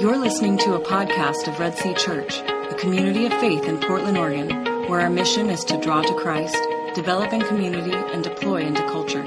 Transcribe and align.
You're 0.00 0.16
listening 0.16 0.56
to 0.60 0.76
a 0.76 0.80
podcast 0.80 1.46
of 1.46 1.60
Red 1.60 1.76
Sea 1.76 1.92
Church, 1.92 2.40
a 2.40 2.74
community 2.78 3.26
of 3.26 3.34
faith 3.34 3.64
in 3.64 3.78
Portland, 3.78 4.16
Oregon, 4.16 4.48
where 4.88 5.02
our 5.02 5.10
mission 5.10 5.50
is 5.50 5.62
to 5.64 5.78
draw 5.78 6.00
to 6.00 6.14
Christ, 6.14 6.56
develop 6.94 7.34
in 7.34 7.42
community, 7.42 7.92
and 7.92 8.24
deploy 8.24 8.62
into 8.62 8.80
culture. 8.84 9.22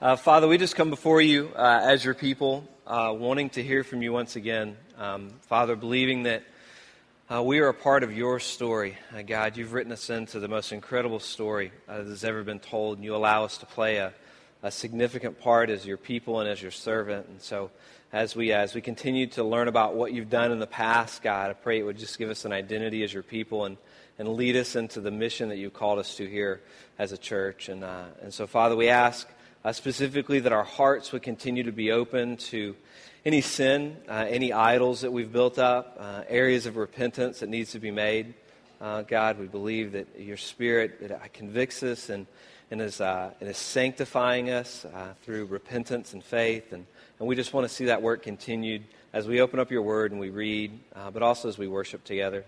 Uh, 0.00 0.14
Father, 0.14 0.46
we 0.46 0.58
just 0.58 0.76
come 0.76 0.90
before 0.90 1.20
you 1.20 1.50
uh, 1.56 1.80
as 1.82 2.04
your 2.04 2.14
people, 2.14 2.62
uh, 2.86 3.12
wanting 3.18 3.50
to 3.50 3.64
hear 3.64 3.82
from 3.82 4.00
you 4.00 4.12
once 4.12 4.36
again. 4.36 4.76
Um, 4.96 5.30
Father, 5.40 5.74
believing 5.74 6.22
that 6.22 6.44
uh, 7.32 7.42
we 7.42 7.60
are 7.60 7.68
a 7.68 7.74
part 7.74 8.02
of 8.02 8.14
your 8.14 8.38
story. 8.38 8.98
Uh, 9.16 9.22
God, 9.22 9.56
you've 9.56 9.72
written 9.72 9.92
us 9.92 10.10
into 10.10 10.38
the 10.38 10.48
most 10.48 10.70
incredible 10.70 11.18
story 11.18 11.72
uh, 11.88 11.98
that 11.98 12.06
has 12.06 12.24
ever 12.24 12.42
been 12.42 12.58
told, 12.58 12.98
and 12.98 13.04
you 13.04 13.16
allow 13.16 13.44
us 13.44 13.56
to 13.58 13.64
play 13.64 13.96
a, 13.96 14.12
a, 14.62 14.70
significant 14.70 15.40
part 15.40 15.70
as 15.70 15.86
your 15.86 15.96
people 15.96 16.40
and 16.40 16.48
as 16.48 16.60
your 16.60 16.70
servant. 16.70 17.26
And 17.28 17.40
so, 17.40 17.70
as 18.12 18.36
we 18.36 18.52
as 18.52 18.74
we 18.74 18.82
continue 18.82 19.28
to 19.28 19.44
learn 19.44 19.68
about 19.68 19.94
what 19.94 20.12
you've 20.12 20.28
done 20.28 20.52
in 20.52 20.58
the 20.58 20.66
past, 20.66 21.22
God, 21.22 21.48
I 21.48 21.54
pray 21.54 21.78
it 21.78 21.84
would 21.84 21.96
just 21.96 22.18
give 22.18 22.28
us 22.28 22.44
an 22.44 22.52
identity 22.52 23.02
as 23.02 23.14
your 23.14 23.22
people 23.22 23.64
and 23.64 23.78
and 24.18 24.28
lead 24.28 24.54
us 24.54 24.76
into 24.76 25.00
the 25.00 25.10
mission 25.10 25.48
that 25.48 25.56
you 25.56 25.70
called 25.70 26.00
us 26.00 26.16
to 26.16 26.26
here 26.26 26.60
as 26.98 27.12
a 27.12 27.18
church. 27.18 27.70
And 27.70 27.82
and 27.82 28.34
so, 28.34 28.46
Father, 28.46 28.76
we 28.76 28.90
ask 28.90 29.26
uh, 29.64 29.72
specifically 29.72 30.40
that 30.40 30.52
our 30.52 30.64
hearts 30.64 31.12
would 31.12 31.22
continue 31.22 31.62
to 31.62 31.72
be 31.72 31.92
open 31.92 32.36
to 32.36 32.76
any 33.24 33.40
sin, 33.40 33.96
uh, 34.08 34.26
any 34.28 34.52
idols 34.52 35.02
that 35.02 35.12
we've 35.12 35.32
built 35.32 35.58
up, 35.58 35.96
uh, 36.00 36.22
areas 36.28 36.66
of 36.66 36.76
repentance 36.76 37.40
that 37.40 37.48
needs 37.48 37.70
to 37.72 37.78
be 37.78 37.90
made. 37.90 38.34
Uh, 38.80 39.02
God, 39.02 39.38
we 39.38 39.46
believe 39.46 39.92
that 39.92 40.08
your 40.18 40.36
Spirit 40.36 40.98
it, 41.00 41.12
uh, 41.12 41.18
convicts 41.32 41.84
us 41.84 42.08
and, 42.08 42.26
and, 42.72 42.80
is, 42.80 43.00
uh, 43.00 43.30
and 43.40 43.48
is 43.48 43.56
sanctifying 43.56 44.50
us 44.50 44.84
through 45.22 45.44
repentance 45.46 46.14
and 46.14 46.24
faith. 46.24 46.72
And, 46.72 46.84
and 47.20 47.28
we 47.28 47.36
just 47.36 47.52
want 47.52 47.68
to 47.68 47.72
see 47.72 47.84
that 47.84 48.02
work 48.02 48.24
continued 48.24 48.82
as 49.12 49.28
we 49.28 49.40
open 49.40 49.60
up 49.60 49.70
your 49.70 49.82
word 49.82 50.10
and 50.10 50.20
we 50.20 50.30
read, 50.30 50.80
but 51.12 51.22
also 51.22 51.48
as 51.48 51.58
we 51.58 51.68
worship 51.68 52.02
together. 52.02 52.44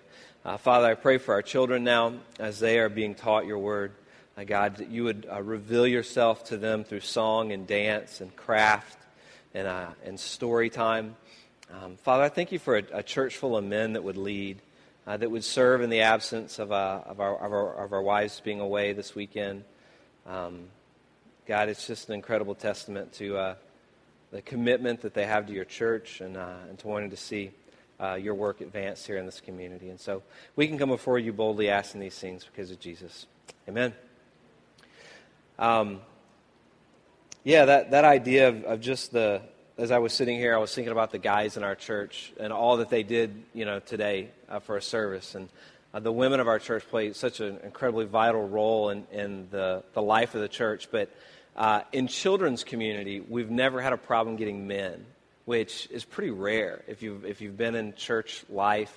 Father, 0.59 0.87
I 0.87 0.95
pray 0.95 1.19
for 1.19 1.35
our 1.35 1.43
children 1.43 1.85
now 1.85 2.15
as 2.41 2.59
they 2.59 2.79
are 2.81 2.89
being 2.89 3.15
taught 3.15 3.47
your 3.47 3.59
word. 3.59 3.93
Uh, 4.37 4.43
God, 4.43 4.79
that 4.79 4.91
you 4.91 5.05
would 5.05 5.29
uh, 5.31 5.41
reveal 5.41 5.87
yourself 5.87 6.43
to 6.47 6.57
them 6.57 6.83
through 6.83 7.01
song 7.01 7.53
and 7.53 7.69
dance 7.69 8.21
and 8.21 8.35
craft 8.35 8.99
and, 9.55 9.69
uh, 9.69 9.87
and 10.05 10.19
story 10.19 10.69
time. 10.69 11.17
Um, 11.73 11.97
Father, 11.97 12.25
I 12.25 12.29
thank 12.29 12.53
you 12.53 12.59
for 12.59 12.77
a, 12.77 12.83
a, 12.93 13.03
church 13.03 13.37
full 13.37 13.57
of 13.57 13.65
men 13.65 13.95
that 13.95 14.03
would 14.03 14.17
lead, 14.17 14.61
uh, 15.07 15.17
that 15.17 15.31
would 15.31 15.45
serve 15.45 15.81
in 15.81 15.91
the 15.91 16.03
absence 16.03 16.59
of, 16.59 16.73
uh, 16.73 17.03
of, 17.07 17.21
our, 17.21 17.37
of, 17.37 17.53
our, 17.53 17.85
of, 17.85 17.93
our, 17.93 18.03
wives 18.03 18.41
being 18.41 18.61
away 18.61 18.93
this 18.93 19.15
weekend. 19.15 19.65
Um, 20.27 20.65
God, 21.47 21.69
it's 21.69 21.87
just 21.87 22.09
an 22.09 22.15
incredible 22.15 22.55
testament 22.55 23.13
to 23.15 23.37
uh, 23.37 23.55
the 24.33 24.43
commitment 24.43 25.03
that 25.03 25.15
they 25.15 25.27
have 25.27 25.47
to 25.47 25.53
your 25.53 25.65
church 25.65 26.21
and, 26.21 26.37
and 26.37 26.79
to 26.81 26.89
wanting 26.89 27.11
to 27.11 27.17
see 27.17 27.53
your 28.19 28.35
work 28.35 28.61
advance 28.61 29.07
here 29.07 29.17
in 29.17 29.25
this 29.25 29.41
community. 29.41 29.89
And 29.89 29.99
so 29.99 30.23
we 30.57 30.67
can 30.67 30.77
come 30.79 30.91
before 30.91 31.19
you 31.19 31.33
boldly 31.33 31.71
asking 31.71 32.01
these 32.01 32.19
things 32.19 32.45
because 32.45 32.71
of 32.71 32.79
Jesus. 32.79 33.27
Amen. 33.67 33.95
Um, 35.59 36.01
yeah, 37.45 37.67
that, 37.67 37.91
that 37.91 38.05
idea 38.05 38.49
of, 38.49 38.65
of 38.65 38.81
just 38.81 39.13
the, 39.13 39.43
as 39.77 39.91
I 39.91 39.99
was 39.99 40.15
sitting 40.15 40.39
here, 40.39 40.55
I 40.55 40.59
was 40.59 40.75
thinking 40.75 40.93
about 40.93 41.11
the 41.11 41.19
guys 41.19 41.59
in 41.59 41.63
our 41.63 41.75
church 41.75 42.33
and 42.41 42.53
all 42.53 42.79
that 42.79 42.89
they 42.89 43.03
did, 43.03 43.43
you 43.53 43.67
know, 43.67 43.81
today 43.81 44.31
uh, 44.49 44.61
for 44.61 44.79
a 44.79 44.83
service. 44.83 45.35
And 45.35 45.51
uh, 45.93 46.01
the 46.01 46.11
women 46.11 46.41
of 46.41 46.49
our 46.49 46.59
church 46.59 46.89
play 46.89 47.13
such 47.13 47.41
an 47.41 47.59
incredibly 47.63 48.07
vital 48.07 48.49
role 48.49 48.89
in, 48.89 49.07
in 49.13 49.49
the, 49.51 49.85
the 49.93 50.01
life 50.01 50.35
of 50.35 50.41
the 50.41 50.49
church. 50.49 50.89
But 50.91 51.11
uh, 51.55 51.83
in 51.93 52.09
children's 52.09 52.65
community, 52.65 53.21
we've 53.21 53.51
never 53.51 53.83
had 53.83 53.93
a 53.93 53.99
problem 53.99 54.37
getting 54.37 54.67
men, 54.67 55.05
which 55.45 55.87
is 55.91 56.03
pretty 56.03 56.31
rare 56.31 56.83
if 56.89 57.03
you've, 57.03 57.27
if 57.27 57.43
you've 57.43 57.59
been 57.59 57.75
in 57.75 57.95
church 57.95 58.43
life. 58.49 58.97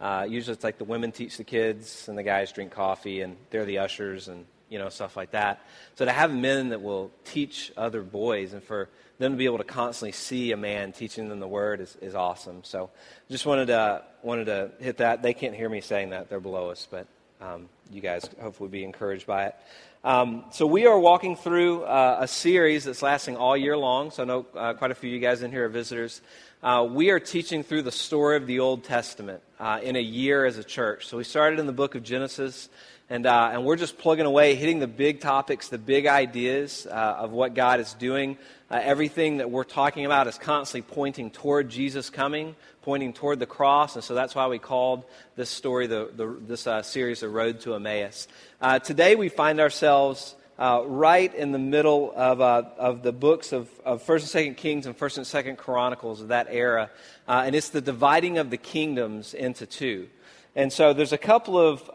Uh, 0.00 0.26
usually 0.26 0.54
it's 0.54 0.64
like 0.64 0.78
the 0.78 0.84
women 0.84 1.12
teach 1.12 1.36
the 1.36 1.44
kids 1.44 2.08
and 2.08 2.16
the 2.16 2.22
guys 2.22 2.52
drink 2.52 2.72
coffee 2.72 3.20
and 3.20 3.36
they're 3.50 3.66
the 3.66 3.78
ushers 3.78 4.28
and 4.28 4.46
you 4.72 4.78
know, 4.78 4.88
stuff 4.88 5.18
like 5.18 5.32
that. 5.32 5.60
So 5.96 6.06
to 6.06 6.12
have 6.12 6.32
men 6.32 6.70
that 6.70 6.80
will 6.80 7.10
teach 7.26 7.70
other 7.76 8.02
boys 8.02 8.54
and 8.54 8.62
for 8.62 8.88
them 9.18 9.32
to 9.32 9.36
be 9.36 9.44
able 9.44 9.58
to 9.58 9.64
constantly 9.64 10.12
see 10.12 10.50
a 10.52 10.56
man 10.56 10.92
teaching 10.92 11.28
them 11.28 11.40
the 11.40 11.46
word 11.46 11.82
is, 11.82 11.94
is 12.00 12.14
awesome. 12.14 12.64
So 12.64 12.88
just 13.30 13.44
wanted 13.44 13.66
to, 13.66 14.02
wanted 14.22 14.46
to 14.46 14.70
hit 14.80 14.96
that. 14.96 15.20
They 15.22 15.34
can't 15.34 15.54
hear 15.54 15.68
me 15.68 15.82
saying 15.82 16.10
that. 16.10 16.30
They're 16.30 16.40
below 16.40 16.70
us, 16.70 16.88
but 16.90 17.06
um, 17.42 17.68
you 17.90 18.00
guys 18.00 18.26
hopefully 18.40 18.70
be 18.70 18.82
encouraged 18.82 19.26
by 19.26 19.48
it. 19.48 19.56
Um, 20.04 20.46
so 20.50 20.66
we 20.66 20.86
are 20.86 20.98
walking 20.98 21.36
through 21.36 21.84
uh, 21.84 22.18
a 22.20 22.26
series 22.26 22.84
that's 22.84 23.02
lasting 23.02 23.36
all 23.36 23.56
year 23.56 23.76
long. 23.76 24.10
So 24.10 24.22
I 24.22 24.26
know 24.26 24.46
uh, 24.56 24.72
quite 24.72 24.90
a 24.90 24.94
few 24.94 25.10
of 25.10 25.14
you 25.14 25.20
guys 25.20 25.42
in 25.42 25.50
here 25.50 25.66
are 25.66 25.68
visitors. 25.68 26.22
Uh, 26.62 26.88
we 26.90 27.10
are 27.10 27.20
teaching 27.20 27.62
through 27.62 27.82
the 27.82 27.92
story 27.92 28.36
of 28.36 28.46
the 28.46 28.60
Old 28.60 28.84
Testament 28.84 29.42
uh, 29.60 29.80
in 29.82 29.96
a 29.96 30.00
year 30.00 30.46
as 30.46 30.56
a 30.56 30.64
church. 30.64 31.06
So 31.06 31.18
we 31.18 31.24
started 31.24 31.58
in 31.58 31.66
the 31.66 31.72
book 31.72 31.94
of 31.94 32.02
Genesis. 32.02 32.68
And, 33.12 33.26
uh, 33.26 33.50
and 33.52 33.66
we're 33.66 33.76
just 33.76 33.98
plugging 33.98 34.24
away, 34.24 34.54
hitting 34.54 34.78
the 34.78 34.86
big 34.86 35.20
topics, 35.20 35.68
the 35.68 35.76
big 35.76 36.06
ideas 36.06 36.86
uh, 36.90 36.94
of 37.18 37.30
what 37.30 37.52
God 37.52 37.78
is 37.78 37.92
doing. 37.92 38.38
Uh, 38.70 38.80
everything 38.82 39.36
that 39.36 39.50
we're 39.50 39.64
talking 39.64 40.06
about 40.06 40.28
is 40.28 40.38
constantly 40.38 40.94
pointing 40.94 41.30
toward 41.30 41.68
Jesus 41.68 42.08
coming, 42.08 42.56
pointing 42.80 43.12
toward 43.12 43.38
the 43.38 43.44
cross. 43.44 43.96
And 43.96 44.02
so 44.02 44.14
that's 44.14 44.34
why 44.34 44.46
we 44.46 44.58
called 44.58 45.04
this 45.36 45.50
story, 45.50 45.86
the, 45.86 46.10
the 46.16 46.38
this 46.40 46.66
uh, 46.66 46.80
series, 46.80 47.20
The 47.20 47.28
Road 47.28 47.60
to 47.60 47.74
Emmaus. 47.74 48.28
Uh, 48.62 48.78
today 48.78 49.14
we 49.14 49.28
find 49.28 49.60
ourselves 49.60 50.34
uh, 50.58 50.82
right 50.86 51.34
in 51.34 51.52
the 51.52 51.58
middle 51.58 52.14
of, 52.16 52.40
of 52.40 53.02
the 53.02 53.12
books 53.12 53.52
of, 53.52 53.68
of 53.84 54.02
1st 54.06 54.34
and 54.46 54.54
2nd 54.54 54.56
Kings 54.56 54.86
and 54.86 54.98
1st 54.98 55.18
and 55.18 55.26
2nd 55.26 55.58
Chronicles 55.58 56.22
of 56.22 56.28
that 56.28 56.46
era. 56.48 56.88
and 57.28 57.54
it's 57.54 57.68
the 57.68 57.82
dividing 57.82 58.38
of 58.38 58.48
the 58.48 58.56
kingdoms 58.56 59.34
into 59.34 59.66
two. 59.66 60.08
And 60.56 60.72
so 60.72 60.94
there's 60.94 61.12
a 61.12 61.18
couple 61.18 61.58
of 61.58 61.90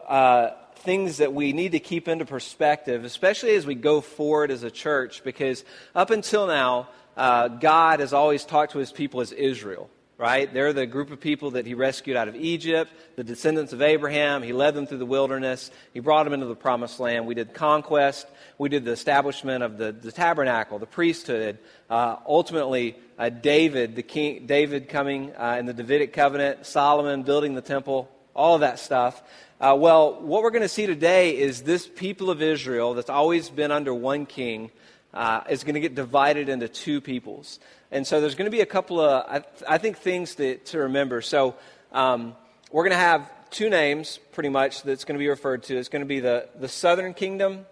things 0.82 1.18
that 1.18 1.32
we 1.32 1.52
need 1.52 1.72
to 1.72 1.80
keep 1.80 2.08
into 2.08 2.24
perspective, 2.24 3.04
especially 3.04 3.54
as 3.54 3.66
we 3.66 3.74
go 3.74 4.00
forward 4.00 4.50
as 4.50 4.62
a 4.62 4.70
church, 4.70 5.22
because 5.24 5.64
up 5.94 6.10
until 6.10 6.46
now, 6.46 6.88
uh, 7.16 7.48
God 7.48 8.00
has 8.00 8.12
always 8.12 8.44
talked 8.44 8.72
to 8.72 8.78
his 8.78 8.92
people 8.92 9.20
as 9.20 9.32
Israel, 9.32 9.90
right? 10.16 10.52
They're 10.52 10.72
the 10.72 10.86
group 10.86 11.10
of 11.10 11.20
people 11.20 11.52
that 11.52 11.66
he 11.66 11.74
rescued 11.74 12.16
out 12.16 12.28
of 12.28 12.36
Egypt, 12.36 12.92
the 13.16 13.24
descendants 13.24 13.72
of 13.72 13.82
Abraham. 13.82 14.42
He 14.42 14.52
led 14.52 14.74
them 14.74 14.86
through 14.86 14.98
the 14.98 15.06
wilderness. 15.06 15.70
He 15.92 16.00
brought 16.00 16.24
them 16.24 16.32
into 16.32 16.46
the 16.46 16.54
promised 16.54 17.00
land. 17.00 17.26
We 17.26 17.34
did 17.34 17.54
conquest. 17.54 18.26
We 18.56 18.68
did 18.68 18.84
the 18.84 18.92
establishment 18.92 19.64
of 19.64 19.78
the, 19.78 19.92
the 19.92 20.12
tabernacle, 20.12 20.78
the 20.78 20.86
priesthood. 20.86 21.58
Uh, 21.90 22.16
ultimately, 22.26 22.96
uh, 23.18 23.30
David, 23.30 23.96
the 23.96 24.02
king, 24.02 24.46
David 24.46 24.88
coming 24.88 25.32
uh, 25.36 25.56
in 25.58 25.66
the 25.66 25.74
Davidic 25.74 26.12
covenant, 26.12 26.66
Solomon 26.66 27.24
building 27.24 27.54
the 27.54 27.62
temple, 27.62 28.08
all 28.34 28.54
of 28.54 28.60
that 28.60 28.78
stuff. 28.78 29.22
Uh, 29.60 29.76
well, 29.76 30.20
what 30.20 30.42
we're 30.42 30.50
going 30.50 30.62
to 30.62 30.68
see 30.68 30.86
today 30.86 31.36
is 31.36 31.62
this 31.62 31.86
people 31.86 32.30
of 32.30 32.40
Israel 32.40 32.94
that's 32.94 33.10
always 33.10 33.50
been 33.50 33.72
under 33.72 33.92
one 33.92 34.24
king 34.24 34.70
uh, 35.12 35.40
is 35.50 35.64
going 35.64 35.74
to 35.74 35.80
get 35.80 35.94
divided 35.94 36.48
into 36.48 36.68
two 36.68 37.00
peoples. 37.00 37.58
And 37.90 38.06
so 38.06 38.20
there's 38.20 38.34
going 38.34 38.50
to 38.50 38.56
be 38.56 38.60
a 38.60 38.66
couple 38.66 39.00
of, 39.00 39.24
I, 39.28 39.42
I 39.74 39.78
think, 39.78 39.98
things 39.98 40.34
to, 40.36 40.58
to 40.58 40.78
remember. 40.78 41.22
So 41.22 41.56
um, 41.92 42.36
we're 42.70 42.84
going 42.84 42.92
to 42.92 42.98
have 42.98 43.30
two 43.50 43.70
names, 43.70 44.18
pretty 44.32 44.50
much, 44.50 44.82
that's 44.82 45.04
going 45.04 45.16
to 45.16 45.18
be 45.18 45.28
referred 45.28 45.64
to. 45.64 45.76
It's 45.76 45.88
going 45.88 46.02
to 46.02 46.06
be 46.06 46.20
the, 46.20 46.48
the 46.58 46.68
southern 46.68 47.14
kingdom, 47.14 47.66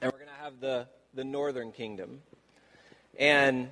and 0.00 0.12
we're 0.12 0.18
going 0.18 0.30
to 0.30 0.44
have 0.44 0.60
the, 0.60 0.86
the 1.14 1.24
northern 1.24 1.72
kingdom. 1.72 2.22
And 3.18 3.68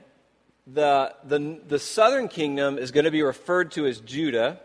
the, 0.66 1.14
the, 1.24 1.60
the 1.68 1.78
southern 1.78 2.28
kingdom 2.28 2.78
is 2.78 2.90
going 2.90 3.04
to 3.04 3.10
be 3.10 3.22
referred 3.22 3.72
to 3.72 3.86
as 3.86 4.00
Judah 4.00 4.60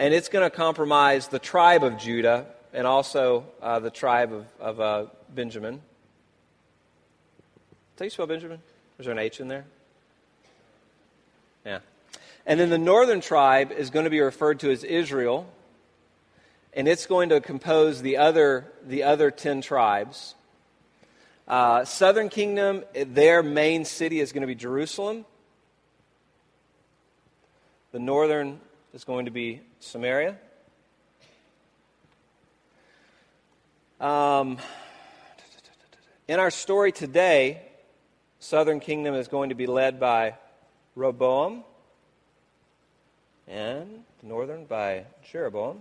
and 0.00 0.14
it's 0.14 0.30
going 0.30 0.42
to 0.42 0.56
compromise 0.56 1.28
the 1.28 1.38
tribe 1.38 1.84
of 1.84 1.98
Judah 1.98 2.46
and 2.72 2.86
also 2.86 3.44
uh, 3.60 3.80
the 3.80 3.90
tribe 3.90 4.32
of, 4.32 4.46
of 4.58 4.80
uh, 4.80 5.06
Benjamin. 5.28 5.82
How 7.98 8.04
you 8.04 8.10
spell 8.10 8.26
Benjamin? 8.26 8.60
Is 8.98 9.04
there 9.04 9.12
an 9.12 9.18
H 9.18 9.40
in 9.40 9.48
there? 9.48 9.66
Yeah. 11.66 11.80
And 12.46 12.58
then 12.58 12.70
the 12.70 12.78
northern 12.78 13.20
tribe 13.20 13.72
is 13.72 13.90
going 13.90 14.04
to 14.04 14.10
be 14.10 14.20
referred 14.20 14.60
to 14.60 14.70
as 14.70 14.84
Israel, 14.84 15.46
and 16.72 16.88
it's 16.88 17.04
going 17.04 17.28
to 17.28 17.42
compose 17.42 18.00
the 18.00 18.16
other, 18.16 18.72
the 18.86 19.02
other 19.02 19.30
10 19.30 19.60
tribes. 19.60 20.34
Uh, 21.46 21.84
southern 21.84 22.30
kingdom, 22.30 22.84
their 22.94 23.42
main 23.42 23.84
city 23.84 24.20
is 24.20 24.32
going 24.32 24.40
to 24.40 24.46
be 24.46 24.54
Jerusalem. 24.54 25.26
The 27.92 27.98
northern 27.98 28.60
is 28.94 29.04
going 29.04 29.26
to 29.26 29.30
be 29.30 29.60
Samaria. 29.80 30.36
Um, 33.98 34.58
in 36.28 36.38
our 36.38 36.50
story 36.50 36.92
today, 36.92 37.62
southern 38.38 38.78
kingdom 38.78 39.14
is 39.14 39.28
going 39.28 39.48
to 39.48 39.54
be 39.54 39.66
led 39.66 39.98
by 39.98 40.34
Rehoboam 40.94 41.64
and 43.48 44.04
northern 44.22 44.66
by 44.66 45.06
Jeroboam. 45.30 45.80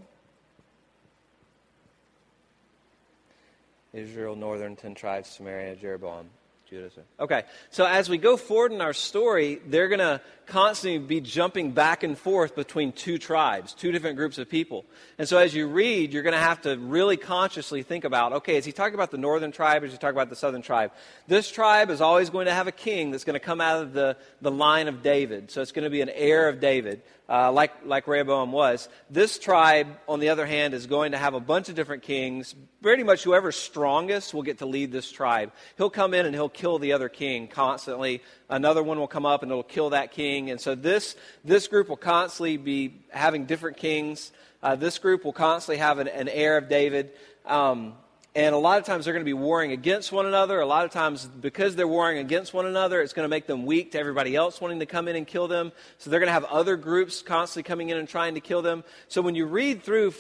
Israel, 3.94 4.36
northern 4.36 4.76
10 4.76 4.96
tribes, 4.96 5.30
Samaria, 5.30 5.76
Jeroboam. 5.76 6.30
Judah. 6.70 6.92
Okay, 7.20 7.44
so 7.72 7.86
as 7.86 8.10
we 8.10 8.20
go 8.20 8.38
forward 8.38 8.72
in 8.72 8.80
our 8.80 8.94
story, 8.94 9.60
they're 9.66 9.88
going 9.88 9.98
to 9.98 10.22
constantly 10.46 11.00
be 11.00 11.20
jumping 11.20 11.72
back 11.72 12.04
and 12.04 12.16
forth 12.16 12.56
between 12.56 12.92
two 12.92 13.18
tribes, 13.18 13.74
two 13.74 13.92
different 13.92 14.18
groups 14.18 14.38
of 14.38 14.48
people. 14.48 14.86
And 15.18 15.28
so 15.28 15.40
as 15.40 15.56
you 15.56 15.68
read, 15.68 16.14
you're 16.14 16.22
going 16.22 16.34
to 16.34 16.40
have 16.40 16.62
to 16.62 16.78
really 16.78 17.18
consciously 17.18 17.82
think 17.82 18.04
about 18.04 18.34
okay, 18.34 18.56
is 18.56 18.66
he 18.66 18.72
talking 18.72 18.94
about 18.94 19.10
the 19.10 19.18
northern 19.18 19.52
tribe 19.52 19.82
or 19.82 19.88
is 19.88 19.94
he 19.94 19.98
talking 19.98 20.16
about 20.16 20.30
the 20.30 20.36
southern 20.36 20.62
tribe? 20.62 20.92
This 21.28 21.50
tribe 21.50 21.90
is 21.90 22.02
always 22.02 22.30
going 22.30 22.46
to 22.46 22.54
have 22.54 22.68
a 22.68 22.72
king 22.72 23.10
that's 23.10 23.24
going 23.24 23.34
to 23.34 23.40
come 23.40 23.62
out 23.62 23.82
of 23.82 23.94
the, 23.94 24.16
the 24.42 24.52
line 24.52 24.88
of 24.88 25.02
David. 25.02 25.50
So 25.50 25.62
it's 25.62 25.72
going 25.72 25.86
to 25.86 25.90
be 25.90 26.02
an 26.02 26.10
heir 26.10 26.50
of 26.50 26.60
David, 26.60 27.02
uh, 27.30 27.52
like, 27.52 27.72
like 27.86 28.08
Rehoboam 28.08 28.52
was. 28.52 28.90
This 29.10 29.38
tribe, 29.38 29.88
on 30.08 30.20
the 30.20 30.30
other 30.30 30.48
hand, 30.48 30.74
is 30.74 30.88
going 30.88 31.12
to 31.12 31.18
have 31.18 31.36
a 31.36 31.40
bunch 31.40 31.70
of 31.70 31.76
different 31.76 32.02
kings. 32.02 32.56
Pretty 32.82 33.04
much 33.04 33.24
whoever's 33.24 33.56
strongest 33.56 34.34
will 34.34 34.42
get 34.42 34.58
to 34.60 34.66
lead 34.66 34.92
this 34.92 35.12
tribe. 35.12 35.52
He'll 35.78 35.92
come 35.92 36.16
in 36.16 36.26
and 36.26 36.34
he'll 36.34 36.50
kill 36.50 36.80
the 36.80 36.94
other 36.94 37.08
king 37.08 37.48
constantly. 37.48 38.24
Another 38.50 38.82
one 38.82 38.98
will 38.98 39.08
come 39.08 39.28
up 39.28 39.44
and 39.44 39.52
it'll 39.52 39.62
kill 39.62 39.92
that 39.92 40.12
king. 40.12 40.50
And 40.50 40.60
so 40.60 40.74
this, 40.74 41.16
this 41.46 41.68
group 41.68 41.88
will 41.88 41.98
constantly 41.98 42.58
be 42.58 42.96
having 43.10 43.46
different 43.46 43.78
kings. 43.78 44.32
Uh, 44.64 44.76
this 44.76 44.98
group 44.98 45.24
will 45.24 45.34
constantly 45.34 45.78
have 45.78 46.00
an, 46.00 46.08
an 46.08 46.28
heir 46.28 46.58
of 46.58 46.68
David. 46.68 47.12
Um, 47.46 47.94
and 48.36 48.54
a 48.54 48.58
lot 48.60 48.78
of 48.78 48.86
times 48.86 49.06
they're 49.06 49.14
going 49.14 49.26
to 49.26 49.30
be 49.30 49.34
warring 49.34 49.72
against 49.72 50.12
one 50.12 50.28
another. 50.28 50.60
A 50.60 50.66
lot 50.66 50.86
of 50.86 50.92
times, 50.92 51.26
because 51.26 51.76
they're 51.76 51.88
warring 51.88 52.20
against 52.20 52.54
one 52.54 52.68
another, 52.68 53.02
it's 53.02 53.12
going 53.12 53.26
to 53.26 53.30
make 53.30 53.48
them 53.48 53.66
weak 53.66 53.94
to 53.94 54.00
everybody 54.00 54.36
else 54.36 54.62
wanting 54.62 54.80
to 54.80 54.86
come 54.86 55.08
in 55.08 55.16
and 55.16 55.26
kill 55.26 55.48
them. 55.48 55.72
So 55.98 56.12
they're 56.12 56.20
going 56.20 56.28
to 56.28 56.34
have 56.34 56.44
other 56.44 56.78
groups 56.78 57.24
constantly 57.24 57.68
coming 57.68 57.90
in 57.90 57.98
and 57.98 58.08
trying 58.08 58.36
to 58.36 58.40
kill 58.40 58.62
them. 58.62 58.84
So 59.08 59.24
when 59.24 59.34
you 59.34 59.48
read 59.48 59.82
through 59.82 60.12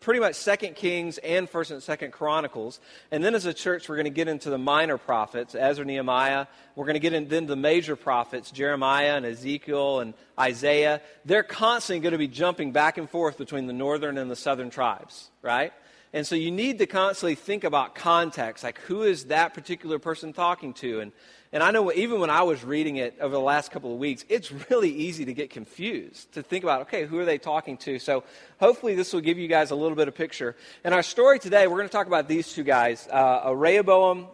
pretty 0.00 0.18
much 0.18 0.34
Second 0.34 0.74
Kings 0.74 1.18
and 1.18 1.48
First 1.48 1.70
and 1.70 1.80
Second 1.80 2.10
Chronicles, 2.10 2.80
and 3.12 3.22
then 3.22 3.36
as 3.36 3.46
a 3.46 3.54
church, 3.54 3.88
we're 3.88 3.96
going 3.96 4.04
to 4.04 4.10
get 4.10 4.26
into 4.26 4.50
the 4.50 4.58
minor 4.58 4.98
prophets, 4.98 5.54
Ezra, 5.54 5.84
Nehemiah. 5.84 6.46
We're 6.74 6.86
going 6.86 6.94
to 6.94 7.00
get 7.00 7.12
into 7.12 7.40
the 7.42 7.56
major 7.56 7.94
prophets, 7.94 8.50
Jeremiah 8.50 9.16
and 9.16 9.24
Ezekiel 9.24 10.00
and 10.00 10.14
Isaiah. 10.38 11.00
They're 11.24 11.44
constantly 11.44 12.00
going 12.00 12.12
to 12.12 12.18
be 12.18 12.28
jumping 12.28 12.72
back 12.72 12.98
and 12.98 13.08
forth 13.08 13.38
between 13.38 13.68
the 13.68 13.72
northern 13.72 14.18
and 14.18 14.28
the 14.28 14.36
southern 14.36 14.68
tribes, 14.68 15.30
right? 15.42 15.72
And 16.16 16.26
so 16.26 16.34
you 16.34 16.50
need 16.50 16.78
to 16.78 16.86
constantly 16.86 17.34
think 17.34 17.62
about 17.62 17.94
context, 17.94 18.64
like 18.64 18.78
who 18.86 19.02
is 19.02 19.26
that 19.26 19.52
particular 19.52 19.98
person 19.98 20.32
talking 20.32 20.72
to? 20.72 21.00
And, 21.00 21.12
and 21.52 21.62
I 21.62 21.70
know 21.72 21.92
even 21.92 22.20
when 22.20 22.30
I 22.30 22.42
was 22.42 22.64
reading 22.64 22.96
it 22.96 23.18
over 23.20 23.34
the 23.34 23.38
last 23.38 23.70
couple 23.70 23.92
of 23.92 23.98
weeks, 23.98 24.24
it's 24.30 24.50
really 24.70 24.88
easy 24.88 25.26
to 25.26 25.34
get 25.34 25.50
confused, 25.50 26.32
to 26.32 26.42
think 26.42 26.64
about, 26.64 26.80
okay, 26.80 27.04
who 27.04 27.18
are 27.18 27.26
they 27.26 27.36
talking 27.36 27.76
to? 27.76 27.98
So 27.98 28.24
hopefully 28.58 28.94
this 28.94 29.12
will 29.12 29.20
give 29.20 29.36
you 29.36 29.46
guys 29.46 29.72
a 29.72 29.74
little 29.74 29.94
bit 29.94 30.08
of 30.08 30.14
picture. 30.14 30.56
In 30.86 30.94
our 30.94 31.02
story 31.02 31.38
today, 31.38 31.66
we're 31.66 31.76
going 31.76 31.88
to 31.88 31.92
talk 31.92 32.06
about 32.06 32.28
these 32.28 32.50
two 32.50 32.64
guys, 32.64 33.06
uh, 33.12 33.52
Rehoboam 33.54 34.28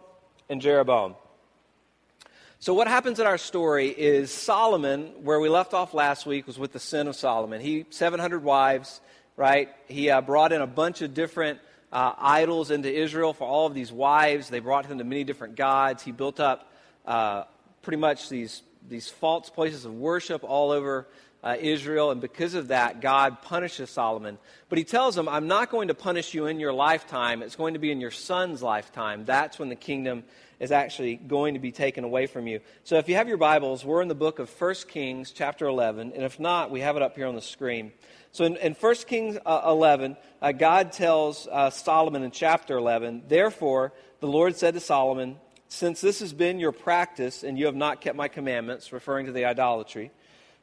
and 0.47 0.61
Jeroboam. 0.61 1.15
So, 2.59 2.73
what 2.73 2.87
happens 2.87 3.19
in 3.19 3.27
our 3.27 3.37
story 3.37 3.89
is 3.89 4.31
Solomon, 4.31 5.07
where 5.21 5.41
we 5.41 5.49
left 5.49 5.73
off 5.73 5.93
last 5.93 6.25
week, 6.25 6.47
was 6.47 6.57
with 6.57 6.71
the 6.71 6.79
sin 6.79 7.09
of 7.09 7.17
Solomon. 7.17 7.59
He, 7.59 7.85
700 7.89 8.41
wives, 8.41 9.01
right? 9.35 9.67
He 9.89 10.09
uh, 10.09 10.21
brought 10.21 10.53
in 10.53 10.61
a 10.61 10.67
bunch 10.67 11.01
of 11.01 11.13
different 11.13 11.59
uh, 11.93 12.15
idols 12.17 12.71
into 12.71 12.91
Israel 12.91 13.33
for 13.33 13.47
all 13.47 13.67
of 13.67 13.75
these 13.75 13.91
wives. 13.91 14.49
They 14.49 14.59
brought 14.59 14.87
him 14.87 14.97
to 14.97 15.03
many 15.03 15.23
different 15.23 15.55
gods. 15.55 16.01
He 16.03 16.11
built 16.11 16.39
up 16.39 16.73
uh, 17.05 17.43
pretty 17.83 17.97
much 17.97 18.29
these, 18.29 18.63
these 18.89 19.07
false 19.07 19.51
places 19.51 19.85
of 19.85 19.93
worship 19.93 20.43
all 20.43 20.71
over 20.71 21.07
uh, 21.43 21.55
Israel, 21.59 22.09
and 22.09 22.21
because 22.21 22.53
of 22.53 22.69
that, 22.69 23.01
God 23.01 23.41
punishes 23.41 23.89
Solomon. 23.89 24.37
But 24.69 24.77
he 24.77 24.85
tells 24.85 25.17
him, 25.17 25.27
I'm 25.27 25.47
not 25.47 25.69
going 25.69 25.89
to 25.89 25.93
punish 25.93 26.33
you 26.33 26.47
in 26.47 26.59
your 26.59 26.73
lifetime. 26.73 27.43
It's 27.43 27.57
going 27.57 27.73
to 27.73 27.79
be 27.79 27.91
in 27.91 27.99
your 27.99 28.11
son's 28.11 28.63
lifetime. 28.63 29.25
That's 29.25 29.59
when 29.59 29.67
the 29.67 29.75
kingdom 29.75 30.23
is 30.59 30.71
actually 30.71 31.17
going 31.17 31.55
to 31.55 31.59
be 31.59 31.73
taken 31.73 32.05
away 32.05 32.27
from 32.27 32.47
you. 32.47 32.61
So 32.85 32.97
if 32.97 33.09
you 33.09 33.15
have 33.15 33.27
your 33.27 33.37
Bibles, 33.37 33.83
we're 33.83 34.01
in 34.01 34.07
the 34.07 34.15
book 34.15 34.39
of 34.39 34.49
1 34.49 34.75
Kings, 34.87 35.31
chapter 35.31 35.67
11. 35.67 36.13
And 36.13 36.23
if 36.23 36.39
not, 36.39 36.71
we 36.71 36.79
have 36.79 36.95
it 36.95 37.01
up 37.01 37.17
here 37.17 37.27
on 37.27 37.35
the 37.35 37.41
screen. 37.41 37.91
So 38.33 38.45
in, 38.45 38.57
in 38.57 38.73
1 38.73 38.95
Kings 39.07 39.37
uh, 39.45 39.61
11, 39.67 40.17
uh, 40.41 40.51
God 40.53 40.91
tells 40.91 41.47
uh, 41.51 41.69
Solomon 41.69 42.23
in 42.23 42.31
chapter 42.31 42.75
11, 42.75 43.25
Therefore, 43.27 43.93
the 44.21 44.27
Lord 44.27 44.55
said 44.55 44.73
to 44.73 44.79
Solomon, 44.79 45.37
Since 45.67 46.01
this 46.01 46.19
has 46.19 46.33
been 46.33 46.59
your 46.59 46.71
practice 46.71 47.43
and 47.43 47.59
you 47.59 47.67
have 47.67 47.75
not 47.75 48.01
kept 48.01 48.17
my 48.17 48.27
commandments, 48.27 48.91
referring 48.91 49.27
to 49.27 49.31
the 49.31 49.45
idolatry, 49.45 50.11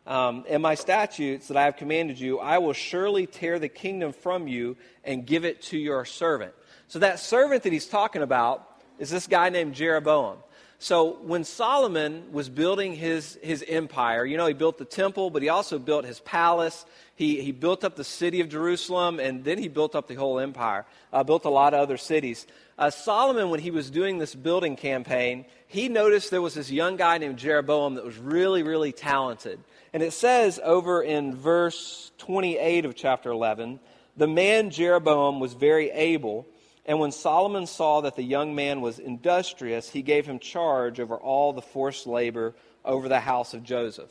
um, 0.05 0.45
and 0.49 0.61
my 0.61 0.75
statutes 0.75 1.47
that 1.47 1.57
I 1.57 1.65
have 1.65 1.77
commanded 1.77 2.19
you, 2.19 2.41
I 2.41 2.59
will 2.59 2.73
surely 2.73 3.27
tear 3.27 3.61
the 3.61 3.69
kingdom 3.69 4.13
from 4.13 4.49
you 4.49 4.77
and 5.05 5.25
give 5.25 5.45
it 5.45 5.63
to 5.63 5.79
your 5.79 6.05
servant. 6.05 6.53
So 6.89 6.99
that 6.99 7.21
servant 7.21 7.63
that 7.63 7.73
he's 7.73 7.87
talking 7.87 8.23
about 8.23 8.67
is 8.99 9.11
this 9.11 9.29
guy 9.29 9.49
named 9.49 9.75
Jeroboam. 9.75 10.39
So 10.83 11.19
when 11.21 11.45
Solomon 11.45 12.33
was 12.33 12.49
building 12.49 12.95
his, 12.95 13.39
his 13.43 13.63
empire, 13.69 14.25
you 14.25 14.39
know, 14.39 14.47
he 14.47 14.55
built 14.55 14.79
the 14.79 14.87
temple, 14.87 15.29
but 15.29 15.43
he 15.43 15.51
also 15.51 15.79
built 15.79 16.07
his 16.07 16.21
palace. 16.21 16.87
He, 17.17 17.43
he 17.43 17.53
built 17.53 17.85
up 17.85 17.97
the 17.97 18.03
city 18.05 18.41
of 18.41 18.49
Jerusalem, 18.49 19.21
and 19.21 19.45
then 19.45 19.59
he 19.59 19.69
built 19.69 19.95
up 19.95 20.09
the 20.09 20.15
whole 20.15 20.39
empire, 20.39 20.87
uh, 21.13 21.23
built 21.23 21.45
a 21.45 21.51
lot 21.51 21.75
of 21.75 21.81
other 21.81 21.99
cities. 21.99 22.47
Uh, 22.79 22.89
Solomon, 22.89 23.51
when 23.51 23.61
he 23.61 23.71
was 23.71 23.91
doing 23.91 24.17
this 24.17 24.35
building 24.35 24.75
campaign, 24.75 25.45
he 25.67 25.91
noticed 25.91 26.31
there 26.31 26.41
was 26.41 26.55
this 26.55 26.71
young 26.71 26.97
guy 26.97 27.19
named 27.19 27.37
Jeroboam 27.37 27.97
that 27.97 28.05
was 28.07 28.17
really, 28.17 28.63
really 28.63 28.93
talented. 28.93 29.61
And 29.93 30.03
it 30.03 30.15
says 30.15 30.59
over 30.65 31.03
in 31.03 31.37
verse 31.37 32.11
28 32.17 32.87
of 32.87 32.95
chapter 32.95 33.31
11, 33.31 33.81
the 34.17 34.27
man 34.27 34.71
Jeroboam 34.71 35.41
was 35.41 35.53
very 35.53 35.91
able 35.91 36.47
and 36.87 36.99
when 36.99 37.13
Solomon 37.13 37.67
saw 37.67 38.01
that 38.03 38.17
the 38.17 38.23
young 38.23 38.55
man 38.55 38.81
was 38.81 38.99
industrious, 38.99 39.91
he 39.91 40.03
gave 40.03 40.27
him 40.27 40.39
charge 40.39 40.99
over 40.99 41.17
all 41.17 41.53
the 41.53 41.63
forced 41.63 42.07
labor 42.07 42.55
over 42.85 43.09
the 43.09 43.21
house 43.21 43.55
of 43.55 43.63
Joseph. 43.63 44.11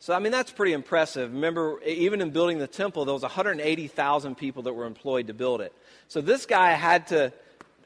So, 0.00 0.14
I 0.14 0.18
mean, 0.18 0.32
that's 0.32 0.50
pretty 0.50 0.72
impressive. 0.72 1.32
Remember, 1.32 1.80
even 1.82 2.22
in 2.22 2.30
building 2.30 2.58
the 2.58 2.66
temple, 2.66 3.04
there 3.04 3.12
was 3.12 3.22
180,000 3.22 4.34
people 4.34 4.62
that 4.62 4.72
were 4.72 4.86
employed 4.86 5.26
to 5.26 5.34
build 5.34 5.60
it. 5.60 5.74
So 6.08 6.22
this 6.22 6.46
guy 6.46 6.72
had 6.72 7.08
to, 7.08 7.32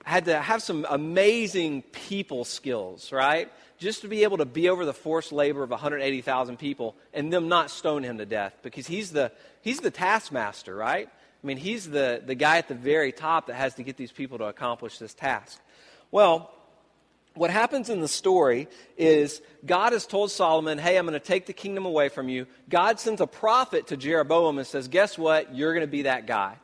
had 0.05 0.27
to 0.27 0.41
have 0.41 0.62
some 0.62 0.87
amazing 0.88 1.82
people 1.82 2.44
skills, 2.44 3.11
right? 3.11 3.50
Just 3.79 4.03
to 4.03 4.09
be 4.09 4.23
able 4.23 4.37
to 4.37 4.44
be 4.44 4.69
over 4.69 4.85
the 4.85 4.94
forced 4.94 5.32
labor 5.32 5.65
of 5.65 5.70
180,000 5.70 6.56
people 6.56 6.94
and 7.12 7.32
them 7.32 7.49
not 7.49 7.69
stone 7.69 8.05
him 8.05 8.19
to 8.19 8.27
death 8.27 8.56
because 8.62 8.87
he's 8.87 9.11
the, 9.11 9.32
he's 9.61 9.81
the 9.81 9.91
taskmaster, 9.91 10.75
right? 10.75 11.09
I 11.44 11.46
mean, 11.46 11.58
he's 11.58 11.91
the, 11.91 12.23
the 12.25 12.35
guy 12.35 12.56
at 12.56 12.69
the 12.69 12.75
very 12.75 13.13
top 13.13 13.48
that 13.48 13.55
has 13.55 13.74
to 13.74 13.82
get 13.82 13.98
these 13.98 14.10
people 14.10 14.39
to 14.39 14.44
accomplish 14.44 14.98
this 14.98 15.13
task. 15.13 15.60
Well, 16.10 16.51
what 17.34 17.51
happens 17.51 17.91
in 17.91 18.01
the 18.01 18.08
story 18.08 18.67
is 18.96 19.43
God 19.67 19.93
has 19.93 20.06
told 20.06 20.31
Solomon, 20.31 20.79
Hey, 20.79 20.96
I'm 20.96 21.05
going 21.05 21.13
to 21.13 21.20
take 21.20 21.44
the 21.44 21.53
kingdom 21.53 21.84
away 21.84 22.08
from 22.08 22.31
you. 22.31 22.46
God 22.70 22.98
sends 22.98 23.20
a 23.20 23.27
prophet 23.27 23.89
to 23.89 23.96
Jeroboam 23.98 24.56
and 24.56 24.67
says, 24.67 24.89
Guess 24.89 25.19
what? 25.19 25.55
You're 25.55 25.74
going 25.74 25.86
to 25.86 25.91
be 25.91 26.03
that 26.03 26.27
guy. 26.27 26.56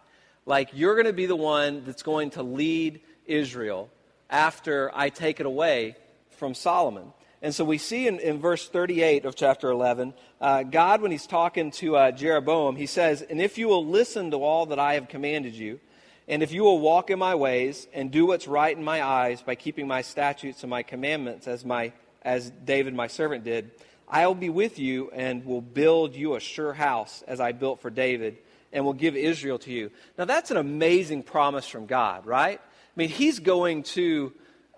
Like, 0.47 0.71
you're 0.73 0.95
going 0.95 1.07
to 1.07 1.13
be 1.13 1.27
the 1.27 1.37
one 1.37 1.85
that's 1.85 2.03
going 2.03 2.31
to 2.31 2.43
lead 2.43 3.03
Israel 3.27 3.91
after 4.31 4.91
I 4.95 5.11
take 5.11 5.41
it 5.41 5.47
away 5.47 5.97
from 6.31 6.55
Solomon. 6.55 7.13
And 7.43 7.55
so 7.55 7.65
we 7.65 7.79
see 7.79 8.07
in, 8.07 8.19
in 8.19 8.39
verse 8.39 8.69
38 8.69 9.25
of 9.25 9.35
chapter 9.35 9.71
11, 9.71 10.13
uh, 10.41 10.63
God, 10.63 11.01
when 11.01 11.11
he's 11.11 11.27
talking 11.27 11.71
to 11.73 11.97
uh, 11.97 12.11
Jeroboam, 12.11 12.77
he 12.77 12.87
says, 12.87 13.23
And 13.23 13.41
if 13.41 13.57
you 13.57 13.67
will 13.69 13.87
listen 13.87 14.31
to 14.33 14.43
all 14.43 14.67
that 14.67 14.79
I 14.79 14.95
have 14.95 15.09
commanded 15.09 15.55
you, 15.55 15.81
and 16.29 16.43
if 16.43 16.53
you 16.53 16.63
will 16.63 16.79
walk 16.79 17.11
in 17.11 17.19
my 17.19 17.35
ways 17.35 17.89
and 17.95 18.11
do 18.11 18.27
what's 18.27 18.47
right 18.47 18.77
in 18.77 18.85
my 18.85 19.03
eyes 19.03 19.43
by 19.43 19.55
keeping 19.55 19.89
my 19.89 20.03
statutes 20.03 20.63
and 20.63 20.71
my 20.71 20.83
commandments 20.83 21.49
as, 21.49 21.65
my, 21.65 21.93
as 22.23 22.51
David 22.51 22.95
my 22.95 23.07
servant 23.07 23.43
did, 23.43 23.71
I 24.07 24.27
will 24.27 24.35
be 24.35 24.51
with 24.51 24.79
you 24.79 25.11
and 25.13 25.45
will 25.45 25.63
build 25.63 26.15
you 26.15 26.35
a 26.35 26.41
sure 26.41 26.75
house 26.75 27.23
as 27.27 27.41
I 27.41 27.53
built 27.53 27.81
for 27.81 27.91
David 27.91 28.39
and 28.73 28.85
will 28.85 28.93
give 28.93 29.17
Israel 29.17 29.59
to 29.61 29.73
you. 29.73 29.91
Now 30.19 30.27
that's 30.27 30.51
an 30.51 30.57
amazing 30.57 31.23
promise 31.23 31.67
from 31.67 31.87
God, 31.87 32.27
right? 32.27 32.61
I 32.61 32.93
mean, 32.97 33.09
he's 33.09 33.39
going 33.39 33.85
to 33.85 34.33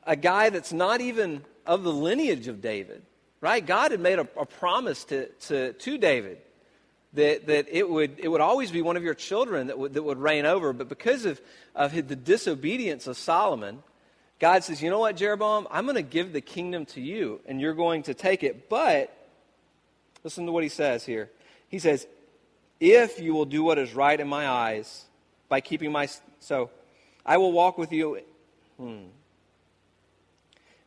a 0.06 0.16
guy 0.16 0.50
that's 0.50 0.72
not 0.72 1.00
even 1.00 1.44
of 1.66 1.82
the 1.82 1.92
lineage 1.92 2.48
of 2.48 2.60
David, 2.60 3.02
right? 3.40 3.64
God 3.64 3.90
had 3.90 4.00
made 4.00 4.18
a, 4.18 4.28
a 4.36 4.46
promise 4.46 5.04
to, 5.04 5.26
to, 5.26 5.72
to 5.72 5.98
David 5.98 6.38
that, 7.14 7.46
that 7.46 7.66
it, 7.70 7.88
would, 7.88 8.18
it 8.18 8.28
would 8.28 8.40
always 8.40 8.70
be 8.70 8.82
one 8.82 8.96
of 8.96 9.02
your 9.02 9.14
children 9.14 9.66
that 9.66 9.78
would, 9.78 9.94
that 9.94 10.02
would 10.02 10.18
reign 10.18 10.46
over. 10.46 10.72
But 10.72 10.88
because 10.88 11.24
of, 11.24 11.40
of 11.74 11.92
the 11.92 12.16
disobedience 12.16 13.06
of 13.06 13.16
Solomon, 13.16 13.82
God 14.38 14.64
says, 14.64 14.82
you 14.82 14.90
know 14.90 14.98
what, 14.98 15.16
Jeroboam? 15.16 15.68
I'm 15.70 15.84
going 15.84 15.96
to 15.96 16.02
give 16.02 16.32
the 16.32 16.40
kingdom 16.40 16.86
to 16.86 17.00
you, 17.00 17.40
and 17.46 17.60
you're 17.60 17.74
going 17.74 18.04
to 18.04 18.14
take 18.14 18.42
it. 18.42 18.68
But, 18.68 19.14
listen 20.24 20.46
to 20.46 20.52
what 20.52 20.62
he 20.62 20.68
says 20.68 21.04
here. 21.04 21.30
He 21.68 21.78
says, 21.78 22.06
if 22.80 23.20
you 23.20 23.34
will 23.34 23.44
do 23.44 23.62
what 23.62 23.78
is 23.78 23.94
right 23.94 24.18
in 24.18 24.26
my 24.26 24.48
eyes 24.48 25.04
by 25.48 25.60
keeping 25.60 25.92
my. 25.92 26.08
So, 26.40 26.70
I 27.24 27.36
will 27.36 27.52
walk 27.52 27.78
with 27.78 27.92
you. 27.92 28.20
Hmm. 28.78 29.04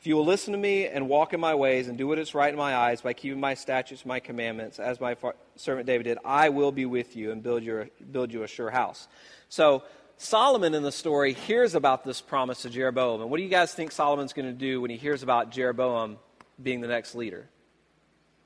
If 0.05 0.09
you 0.09 0.17
will 0.17 0.25
listen 0.25 0.51
to 0.51 0.59
me 0.59 0.85
and 0.85 1.09
walk 1.09 1.33
in 1.33 1.39
my 1.39 1.55
ways 1.55 1.87
and 1.87 1.97
do 1.97 2.05
what 2.05 2.19
is 2.19 2.35
right 2.35 2.51
in 2.51 2.55
my 2.55 2.75
eyes 2.75 3.01
by 3.01 3.13
keeping 3.13 3.39
my 3.39 3.55
statutes, 3.55 4.05
my 4.05 4.19
commandments, 4.19 4.77
as 4.77 5.01
my 5.01 5.17
servant 5.55 5.87
David 5.87 6.03
did, 6.03 6.19
I 6.23 6.49
will 6.49 6.71
be 6.71 6.85
with 6.85 7.15
you 7.15 7.31
and 7.31 7.41
build, 7.41 7.63
your, 7.63 7.89
build 8.11 8.31
you 8.31 8.43
a 8.43 8.47
sure 8.47 8.69
house. 8.69 9.07
So 9.49 9.81
Solomon 10.17 10.75
in 10.75 10.83
the 10.83 10.91
story 10.91 11.33
hears 11.33 11.73
about 11.73 12.03
this 12.03 12.21
promise 12.21 12.61
to 12.61 12.69
Jeroboam. 12.69 13.21
And 13.21 13.31
what 13.31 13.37
do 13.37 13.43
you 13.43 13.49
guys 13.49 13.73
think 13.73 13.91
Solomon's 13.91 14.31
going 14.31 14.45
to 14.45 14.53
do 14.53 14.79
when 14.79 14.91
he 14.91 14.97
hears 14.97 15.23
about 15.23 15.49
Jeroboam 15.49 16.17
being 16.61 16.81
the 16.81 16.87
next 16.87 17.15
leader? 17.15 17.49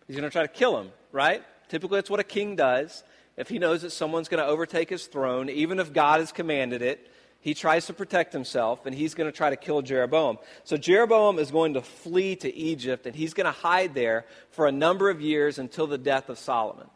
He's 0.07 0.15
going 0.15 0.29
to 0.29 0.31
try 0.31 0.43
to 0.43 0.47
kill 0.47 0.79
him, 0.79 0.91
right? 1.11 1.43
Typically, 1.67 1.97
that's 1.97 2.09
what 2.09 2.21
a 2.21 2.23
king 2.23 2.55
does. 2.55 3.03
If 3.35 3.49
he 3.49 3.59
knows 3.59 3.81
that 3.81 3.89
someone's 3.89 4.29
going 4.29 4.41
to 4.41 4.49
overtake 4.49 4.89
his 4.89 5.07
throne, 5.07 5.49
even 5.49 5.79
if 5.79 5.91
God 5.91 6.21
has 6.21 6.31
commanded 6.31 6.81
it, 6.81 7.11
he 7.41 7.53
tries 7.53 7.85
to 7.85 7.93
protect 7.93 8.33
himself 8.33 8.85
and 8.85 8.93
he's 8.93 9.13
going 9.13 9.31
to 9.31 9.35
try 9.35 9.49
to 9.49 9.55
kill 9.55 9.81
Jeroboam. 9.81 10.37
So 10.63 10.77
Jeroboam 10.77 11.39
is 11.39 11.51
going 11.51 11.75
to 11.75 11.81
flee 11.81 12.35
to 12.37 12.53
Egypt 12.53 13.05
and 13.05 13.15
he's 13.15 13.33
going 13.33 13.45
to 13.45 13.51
hide 13.51 13.93
there 13.93 14.25
for 14.51 14.67
a 14.67 14.71
number 14.71 15.09
of 15.09 15.21
years 15.21 15.57
until 15.57 15.87
the 15.87 15.97
death 15.97 16.29
of 16.29 16.37
Solomon. 16.37 16.87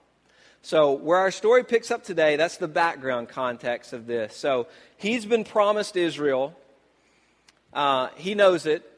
So, 0.65 0.93
where 0.93 1.17
our 1.17 1.29
story 1.29 1.65
picks 1.65 1.91
up 1.91 2.05
today, 2.05 2.37
that's 2.37 2.55
the 2.55 2.69
background 2.69 3.27
context 3.27 3.91
of 3.91 4.07
this. 4.07 4.33
So, 4.33 4.67
he's 4.95 5.25
been 5.25 5.43
promised 5.43 5.97
Israel. 5.97 6.55
Uh, 7.73 8.07
he 8.15 8.33
knows 8.33 8.65
it. 8.65 8.89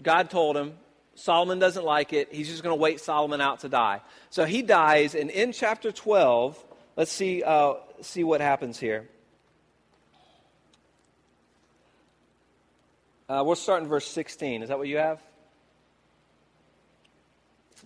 God 0.00 0.30
told 0.30 0.56
him. 0.56 0.72
Solomon 1.16 1.58
doesn't 1.58 1.84
like 1.84 2.14
it. 2.14 2.32
He's 2.32 2.48
just 2.48 2.62
going 2.62 2.74
to 2.74 2.80
wait 2.80 3.00
Solomon 3.00 3.42
out 3.42 3.60
to 3.60 3.68
die. 3.68 4.00
So, 4.30 4.46
he 4.46 4.62
dies, 4.62 5.14
and 5.14 5.28
in 5.28 5.52
chapter 5.52 5.92
12, 5.92 6.64
let's 6.96 7.12
see, 7.12 7.42
uh, 7.42 7.74
see 8.00 8.24
what 8.24 8.40
happens 8.40 8.80
here. 8.80 9.06
Uh, 13.30 13.44
we'll 13.44 13.54
start 13.54 13.80
in 13.80 13.88
verse 13.88 14.08
16. 14.08 14.64
Is 14.64 14.70
that 14.70 14.78
what 14.78 14.88
you 14.88 14.96
have? 14.96 15.22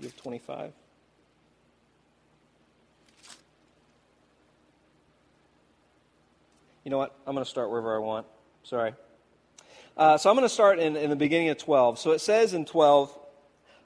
You 0.01 0.05
have 0.05 0.17
25. 0.17 0.73
You 6.83 6.91
know 6.91 6.97
what? 6.97 7.15
I'm 7.27 7.35
going 7.35 7.45
to 7.45 7.51
start 7.51 7.69
wherever 7.69 7.95
I 7.95 7.99
want. 7.99 8.27
Sorry. 8.63 8.95
Uh, 9.99 10.17
so 10.17 10.31
I'm 10.31 10.37
going 10.37 10.49
to 10.49 10.55
start 10.55 10.79
in, 10.79 10.97
in 10.97 11.11
the 11.11 11.17
beginning 11.17 11.51
of 11.51 11.59
12. 11.59 11.99
So 11.99 12.13
it 12.13 12.23
says 12.23 12.55
in 12.55 12.65
12, 12.65 13.15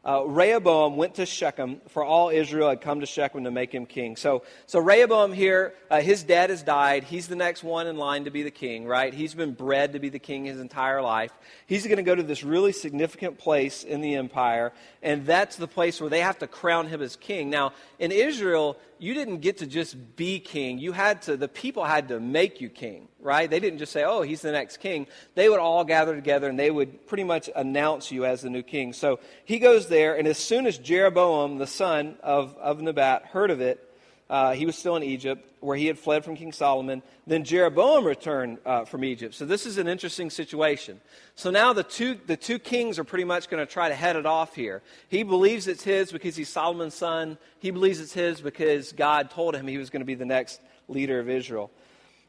uh, 0.04 0.24
Rehoboam 0.24 0.96
went 0.96 1.16
to 1.16 1.26
Shechem, 1.26 1.80
for 1.88 2.04
all 2.04 2.30
Israel 2.30 2.68
had 2.68 2.80
come 2.80 3.00
to 3.00 3.06
Shechem 3.06 3.44
to 3.44 3.50
make 3.50 3.72
him 3.72 3.84
king. 3.84 4.16
So, 4.16 4.44
so 4.66 4.78
Rehoboam 4.78 5.32
here, 5.32 5.74
uh, 5.90 6.00
his 6.00 6.22
dad 6.22 6.50
has 6.50 6.62
died. 6.62 7.04
He's 7.04 7.28
the 7.28 7.36
next 7.36 7.62
one 7.62 7.86
in 7.86 7.96
line 7.96 8.24
to 8.24 8.30
be 8.30 8.42
the 8.42 8.50
king, 8.50 8.86
right? 8.86 9.12
He's 9.12 9.34
been 9.34 9.52
bred 9.52 9.94
to 9.94 9.98
be 9.98 10.08
the 10.08 10.18
king 10.18 10.44
his 10.44 10.60
entire 10.60 11.02
life. 11.02 11.32
He's 11.66 11.84
going 11.84 11.96
to 11.96 12.02
go 12.02 12.14
to 12.14 12.22
this 12.22 12.42
really 12.42 12.72
significant 12.72 13.38
place 13.38 13.84
in 13.84 14.00
the 14.00 14.14
empire, 14.14 14.72
and 15.02 15.26
that's 15.26 15.56
the 15.56 15.68
place 15.68 16.00
where 16.00 16.10
they 16.10 16.20
have 16.20 16.38
to 16.38 16.46
crown 16.46 16.86
him 16.86 17.02
as 17.02 17.16
king. 17.16 17.50
Now, 17.50 17.72
in 17.98 18.12
Israel, 18.12 18.76
you 18.98 19.14
didn't 19.14 19.38
get 19.38 19.58
to 19.58 19.66
just 19.66 20.16
be 20.16 20.40
king. 20.40 20.78
You 20.78 20.92
had 20.92 21.22
to, 21.22 21.36
the 21.36 21.48
people 21.48 21.84
had 21.84 22.08
to 22.08 22.20
make 22.20 22.60
you 22.60 22.68
king, 22.68 23.08
right? 23.20 23.48
They 23.48 23.60
didn't 23.60 23.78
just 23.78 23.92
say, 23.92 24.04
oh, 24.04 24.22
he's 24.22 24.42
the 24.42 24.52
next 24.52 24.78
king. 24.78 25.06
They 25.34 25.48
would 25.48 25.60
all 25.60 25.84
gather 25.84 26.14
together 26.14 26.48
and 26.48 26.58
they 26.58 26.70
would 26.70 27.06
pretty 27.06 27.24
much 27.24 27.48
announce 27.54 28.12
you 28.12 28.24
as 28.24 28.42
the 28.42 28.50
new 28.50 28.62
king. 28.62 28.92
So 28.92 29.20
he 29.44 29.58
goes 29.58 29.88
there, 29.88 30.16
and 30.16 30.28
as 30.28 30.38
soon 30.38 30.66
as 30.66 30.78
Jeroboam, 30.78 31.58
the 31.58 31.66
son 31.66 32.16
of, 32.22 32.56
of 32.58 32.80
Nebat, 32.80 33.26
heard 33.26 33.50
of 33.50 33.60
it, 33.60 33.88
uh, 34.30 34.52
he 34.52 34.66
was 34.66 34.76
still 34.76 34.97
in 34.97 35.02
Egypt, 35.02 35.42
where 35.61 35.76
he 35.76 35.87
had 35.87 35.99
fled 35.99 36.25
from 36.25 36.37
King 36.37 36.52
Solomon. 36.52 37.02
Then 37.26 37.44
Jeroboam 37.44 38.04
returned 38.04 38.58
uh, 38.66 38.85
from 38.85 39.02
Egypt. 39.04 39.35
So 39.35 39.47
this 39.47 39.64
is 39.64 39.78
an 39.78 39.88
interesting 39.88 40.28
situation. 40.28 41.00
So 41.35 41.50
now 41.50 41.73
the 41.73 41.82
two, 41.82 42.18
the 42.26 42.37
two 42.37 42.58
kings 42.58 42.99
are 42.99 43.04
pretty 43.04 43.25
much 43.25 43.49
going 43.49 43.66
to 43.66 43.73
try 43.73 43.88
to 43.88 43.94
head 43.94 44.16
it 44.16 44.26
off 44.26 44.54
here. 44.54 44.82
He 45.08 45.23
believes 45.23 45.66
it's 45.66 45.82
his 45.82 46.12
because 46.12 46.37
he's 46.37 46.50
Solomon's 46.50 46.94
son. 46.94 47.38
He 47.58 47.70
believes 47.70 48.00
it's 48.00 48.12
his 48.12 48.42
because 48.42 48.92
God 48.92 49.30
told 49.30 49.56
him 49.56 49.66
he 49.66 49.78
was 49.78 49.88
going 49.88 50.02
to 50.02 50.06
be 50.06 50.14
the 50.14 50.26
next 50.26 50.61
leader 50.88 51.18
of 51.20 51.30
Israel. 51.30 51.70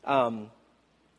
Um, 0.06 0.52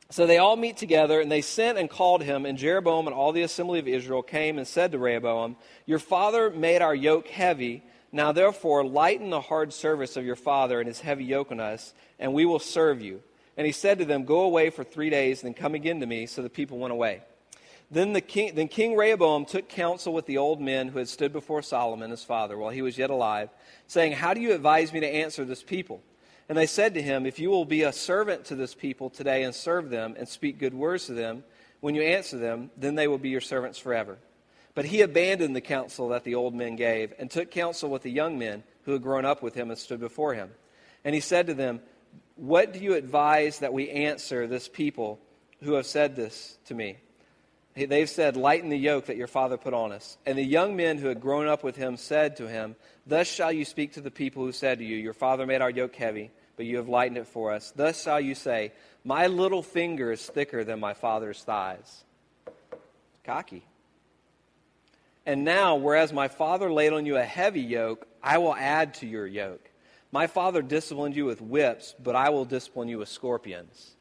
so 0.08 0.26
they 0.26 0.38
all 0.38 0.56
meet 0.56 0.76
together, 0.76 1.20
and 1.20 1.30
they 1.30 1.40
sent 1.40 1.78
and 1.78 1.88
called 1.88 2.22
him, 2.22 2.44
and 2.44 2.58
Jeroboam 2.58 3.06
and 3.06 3.14
all 3.14 3.30
the 3.30 3.42
assembly 3.42 3.78
of 3.78 3.86
Israel 3.86 4.22
came 4.22 4.58
and 4.58 4.66
said 4.66 4.90
to 4.92 4.98
Rehoboam, 4.98 5.56
Your 5.86 6.00
father 6.00 6.50
made 6.50 6.82
our 6.82 6.94
yoke 6.94 7.28
heavy 7.28 7.84
now, 8.12 8.32
therefore, 8.32 8.84
lighten 8.84 9.30
the 9.30 9.40
hard 9.40 9.72
service 9.72 10.16
of 10.16 10.24
your 10.24 10.36
father 10.36 10.80
and 10.80 10.88
his 10.88 11.00
heavy 11.00 11.24
yoke 11.24 11.52
on 11.52 11.60
us, 11.60 11.94
and 12.18 12.34
we 12.34 12.44
will 12.44 12.58
serve 12.58 13.00
you. 13.00 13.22
And 13.56 13.66
he 13.66 13.72
said 13.72 13.98
to 13.98 14.04
them, 14.04 14.24
Go 14.24 14.40
away 14.40 14.70
for 14.70 14.82
three 14.82 15.10
days, 15.10 15.42
and 15.42 15.48
then 15.54 15.60
come 15.60 15.74
again 15.74 16.00
to 16.00 16.06
me. 16.06 16.26
So 16.26 16.42
the 16.42 16.50
people 16.50 16.78
went 16.78 16.92
away. 16.92 17.22
Then, 17.92 18.12
the 18.12 18.20
king, 18.20 18.54
then 18.54 18.68
King 18.68 18.96
Rehoboam 18.96 19.44
took 19.44 19.68
counsel 19.68 20.12
with 20.12 20.26
the 20.26 20.38
old 20.38 20.60
men 20.60 20.88
who 20.88 20.98
had 20.98 21.08
stood 21.08 21.32
before 21.32 21.62
Solomon 21.62 22.10
his 22.10 22.24
father 22.24 22.56
while 22.56 22.70
he 22.70 22.82
was 22.82 22.98
yet 22.98 23.10
alive, 23.10 23.50
saying, 23.86 24.12
How 24.12 24.34
do 24.34 24.40
you 24.40 24.54
advise 24.54 24.92
me 24.92 25.00
to 25.00 25.08
answer 25.08 25.44
this 25.44 25.62
people? 25.62 26.02
And 26.48 26.58
they 26.58 26.66
said 26.66 26.94
to 26.94 27.02
him, 27.02 27.26
If 27.26 27.38
you 27.38 27.50
will 27.50 27.64
be 27.64 27.82
a 27.82 27.92
servant 27.92 28.44
to 28.46 28.56
this 28.56 28.74
people 28.74 29.08
today 29.08 29.44
and 29.44 29.54
serve 29.54 29.88
them 29.88 30.16
and 30.18 30.28
speak 30.28 30.58
good 30.58 30.74
words 30.74 31.06
to 31.06 31.12
them, 31.12 31.44
when 31.80 31.94
you 31.94 32.02
answer 32.02 32.38
them, 32.38 32.70
then 32.76 32.96
they 32.96 33.06
will 33.06 33.18
be 33.18 33.28
your 33.28 33.40
servants 33.40 33.78
forever. 33.78 34.18
But 34.74 34.84
he 34.84 35.02
abandoned 35.02 35.56
the 35.56 35.60
counsel 35.60 36.08
that 36.10 36.24
the 36.24 36.36
old 36.36 36.54
men 36.54 36.76
gave 36.76 37.12
and 37.18 37.30
took 37.30 37.50
counsel 37.50 37.90
with 37.90 38.02
the 38.02 38.10
young 38.10 38.38
men 38.38 38.62
who 38.84 38.92
had 38.92 39.02
grown 39.02 39.24
up 39.24 39.42
with 39.42 39.54
him 39.54 39.70
and 39.70 39.78
stood 39.78 40.00
before 40.00 40.34
him. 40.34 40.50
And 41.04 41.14
he 41.14 41.20
said 41.20 41.48
to 41.48 41.54
them, 41.54 41.80
What 42.36 42.72
do 42.72 42.78
you 42.78 42.94
advise 42.94 43.58
that 43.58 43.72
we 43.72 43.90
answer 43.90 44.46
this 44.46 44.68
people 44.68 45.18
who 45.62 45.74
have 45.74 45.86
said 45.86 46.14
this 46.14 46.58
to 46.66 46.74
me? 46.74 46.98
They've 47.74 48.10
said, 48.10 48.36
Lighten 48.36 48.68
the 48.68 48.78
yoke 48.78 49.06
that 49.06 49.16
your 49.16 49.26
father 49.26 49.56
put 49.56 49.74
on 49.74 49.92
us. 49.92 50.18
And 50.26 50.36
the 50.36 50.44
young 50.44 50.76
men 50.76 50.98
who 50.98 51.08
had 51.08 51.20
grown 51.20 51.46
up 51.46 51.62
with 51.62 51.76
him 51.76 51.96
said 51.96 52.36
to 52.36 52.48
him, 52.48 52.76
Thus 53.06 53.28
shall 53.28 53.52
you 53.52 53.64
speak 53.64 53.94
to 53.94 54.00
the 54.00 54.10
people 54.10 54.44
who 54.44 54.52
said 54.52 54.78
to 54.78 54.84
you, 54.84 54.96
Your 54.96 55.14
father 55.14 55.46
made 55.46 55.62
our 55.62 55.70
yoke 55.70 55.96
heavy, 55.96 56.30
but 56.56 56.66
you 56.66 56.76
have 56.76 56.88
lightened 56.88 57.18
it 57.18 57.26
for 57.26 57.52
us. 57.52 57.72
Thus 57.74 58.02
shall 58.02 58.20
you 58.20 58.34
say, 58.34 58.72
My 59.04 59.28
little 59.28 59.62
finger 59.62 60.12
is 60.12 60.24
thicker 60.24 60.64
than 60.64 60.80
my 60.80 60.94
father's 60.94 61.42
thighs. 61.42 62.04
Cocky. 63.24 63.64
And 65.30 65.44
now, 65.44 65.76
whereas 65.76 66.12
my 66.12 66.26
father 66.26 66.72
laid 66.72 66.92
on 66.92 67.06
you 67.06 67.16
a 67.16 67.22
heavy 67.22 67.60
yoke, 67.60 68.04
I 68.20 68.38
will 68.38 68.52
add 68.52 68.94
to 68.94 69.06
your 69.06 69.28
yoke. 69.28 69.70
My 70.10 70.26
father 70.26 70.60
disciplined 70.60 71.14
you 71.14 71.24
with 71.24 71.40
whips, 71.40 71.94
but 72.02 72.16
I 72.16 72.30
will 72.30 72.44
discipline 72.44 72.88
you 72.88 72.98
with 72.98 73.08
scorpions. 73.08 73.94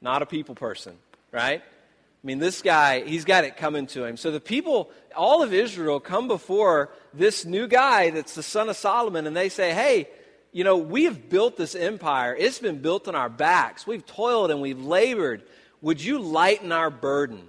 Not 0.00 0.22
a 0.22 0.26
people 0.26 0.54
person, 0.54 0.96
right? 1.32 1.60
I 1.60 2.22
mean, 2.22 2.38
this 2.38 2.62
guy, 2.62 3.00
he's 3.00 3.24
got 3.24 3.42
it 3.42 3.56
coming 3.56 3.88
to 3.88 4.04
him. 4.04 4.16
So 4.16 4.30
the 4.30 4.38
people, 4.38 4.88
all 5.16 5.42
of 5.42 5.52
Israel, 5.52 5.98
come 5.98 6.28
before 6.28 6.90
this 7.12 7.44
new 7.44 7.66
guy 7.66 8.10
that's 8.10 8.36
the 8.36 8.44
son 8.44 8.68
of 8.68 8.76
Solomon, 8.76 9.26
and 9.26 9.36
they 9.36 9.48
say, 9.48 9.74
Hey, 9.74 10.06
you 10.52 10.62
know, 10.62 10.76
we 10.76 11.06
have 11.06 11.28
built 11.28 11.56
this 11.56 11.74
empire. 11.74 12.36
It's 12.38 12.60
been 12.60 12.78
built 12.78 13.08
on 13.08 13.16
our 13.16 13.28
backs. 13.28 13.84
We've 13.84 14.06
toiled 14.06 14.52
and 14.52 14.60
we've 14.60 14.80
labored. 14.80 15.42
Would 15.80 16.00
you 16.00 16.20
lighten 16.20 16.70
our 16.70 16.88
burden? 16.88 17.48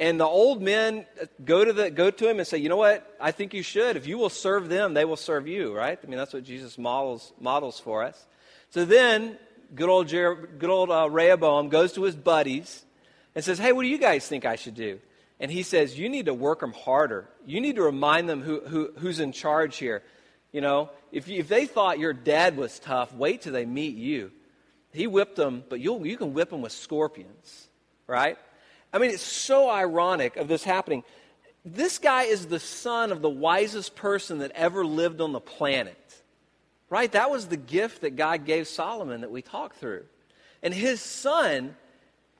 And 0.00 0.18
the 0.18 0.24
old 0.24 0.62
men 0.62 1.04
go 1.44 1.62
to, 1.62 1.74
the, 1.74 1.90
go 1.90 2.10
to 2.10 2.28
him 2.28 2.38
and 2.38 2.48
say, 2.48 2.56
You 2.56 2.70
know 2.70 2.78
what? 2.78 3.16
I 3.20 3.32
think 3.32 3.52
you 3.52 3.62
should. 3.62 3.96
If 3.96 4.06
you 4.06 4.16
will 4.16 4.30
serve 4.30 4.70
them, 4.70 4.94
they 4.94 5.04
will 5.04 5.18
serve 5.18 5.46
you, 5.46 5.76
right? 5.76 5.98
I 6.02 6.06
mean, 6.06 6.16
that's 6.18 6.32
what 6.32 6.42
Jesus 6.42 6.78
models, 6.78 7.34
models 7.38 7.78
for 7.78 8.02
us. 8.02 8.26
So 8.70 8.86
then, 8.86 9.36
good 9.74 9.90
old, 9.90 10.08
Jer- 10.08 10.48
good 10.58 10.70
old 10.70 10.90
uh, 10.90 11.10
Rehoboam 11.10 11.68
goes 11.68 11.92
to 11.92 12.04
his 12.04 12.16
buddies 12.16 12.82
and 13.34 13.44
says, 13.44 13.58
Hey, 13.58 13.72
what 13.72 13.82
do 13.82 13.88
you 13.88 13.98
guys 13.98 14.26
think 14.26 14.46
I 14.46 14.56
should 14.56 14.74
do? 14.74 15.00
And 15.38 15.50
he 15.50 15.62
says, 15.62 15.98
You 15.98 16.08
need 16.08 16.26
to 16.26 16.34
work 16.34 16.60
them 16.60 16.72
harder. 16.72 17.28
You 17.44 17.60
need 17.60 17.76
to 17.76 17.82
remind 17.82 18.26
them 18.26 18.40
who, 18.40 18.60
who, 18.60 18.92
who's 18.96 19.20
in 19.20 19.32
charge 19.32 19.76
here. 19.76 20.02
You 20.50 20.62
know, 20.62 20.88
if, 21.12 21.28
you, 21.28 21.40
if 21.40 21.48
they 21.48 21.66
thought 21.66 21.98
your 21.98 22.14
dad 22.14 22.56
was 22.56 22.78
tough, 22.78 23.12
wait 23.14 23.42
till 23.42 23.52
they 23.52 23.66
meet 23.66 23.96
you. 23.96 24.32
He 24.94 25.06
whipped 25.06 25.36
them, 25.36 25.62
but 25.68 25.78
you 25.78 26.02
you 26.04 26.16
can 26.16 26.32
whip 26.32 26.48
them 26.48 26.62
with 26.62 26.72
scorpions, 26.72 27.68
right? 28.06 28.38
I 28.92 28.98
mean, 28.98 29.10
it's 29.10 29.22
so 29.22 29.70
ironic 29.70 30.36
of 30.36 30.48
this 30.48 30.64
happening. 30.64 31.04
This 31.64 31.98
guy 31.98 32.24
is 32.24 32.46
the 32.46 32.58
son 32.58 33.12
of 33.12 33.22
the 33.22 33.30
wisest 33.30 33.94
person 33.94 34.38
that 34.38 34.52
ever 34.52 34.84
lived 34.84 35.20
on 35.20 35.32
the 35.32 35.40
planet. 35.40 35.96
Right? 36.88 37.10
That 37.12 37.30
was 37.30 37.46
the 37.46 37.56
gift 37.56 38.00
that 38.00 38.16
God 38.16 38.44
gave 38.44 38.66
Solomon 38.66 39.20
that 39.20 39.30
we 39.30 39.42
talked 39.42 39.76
through. 39.76 40.04
And 40.62 40.74
his 40.74 41.00
son 41.00 41.76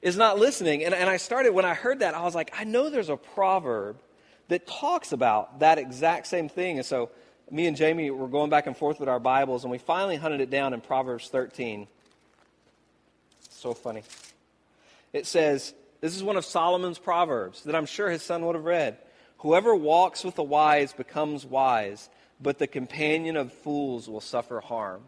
is 0.03 0.17
not 0.17 0.39
listening. 0.39 0.85
And, 0.85 0.95
and 0.95 1.09
I 1.09 1.19
started, 1.19 1.53
when 1.53 1.65
I 1.65 1.75
heard 1.75 2.01
that, 2.01 2.15
I 2.15 2.23
was 2.23 2.35
like, 2.35 2.53
I 2.59 2.65
know 2.65 2.91
there's 2.91 3.11
a 3.11 3.17
proverb 3.17 4.01
that 4.49 4.67
talks 4.67 5.13
about 5.13 5.61
that 5.61 5.79
exact 5.79 6.27
same 6.27 6.49
thing. 6.49 6.79
And 6.79 6.87
so 6.87 7.11
me 7.51 7.67
and 7.67 7.77
Jamie 7.77 8.11
were 8.11 8.29
going 8.29 8.51
back 8.51 8.67
and 8.67 8.77
forth 8.77 8.99
with 8.99 9.09
our 9.09 9.21
Bibles, 9.21 9.65
and 9.65 9.71
we 9.71 9.79
finally 9.79 10.17
hunted 10.17 10.41
it 10.41 10.51
down 10.51 10.73
in 10.73 10.81
Proverbs 10.81 11.29
13. 11.29 11.87
So 13.51 13.75
funny. 13.75 14.03
It 15.13 15.27
says, 15.27 15.75
this 16.01 16.17
is 16.17 16.23
one 16.23 16.37
of 16.37 16.45
Solomon's 16.45 16.99
proverbs 16.99 17.65
that 17.65 17.75
I'm 17.75 17.87
sure 17.87 18.11
his 18.11 18.23
son 18.23 18.47
would 18.47 18.55
have 18.55 18.65
read. 18.65 18.99
Whoever 19.39 19.75
walks 19.75 20.25
with 20.25 20.35
the 20.35 20.43
wise 20.43 20.93
becomes 20.93 21.47
wise, 21.47 22.09
but 22.41 22.59
the 22.59 22.67
companion 22.67 23.37
of 23.37 23.53
fools 23.53 24.09
will 24.09 24.21
suffer 24.21 24.61
harm. 24.61 25.03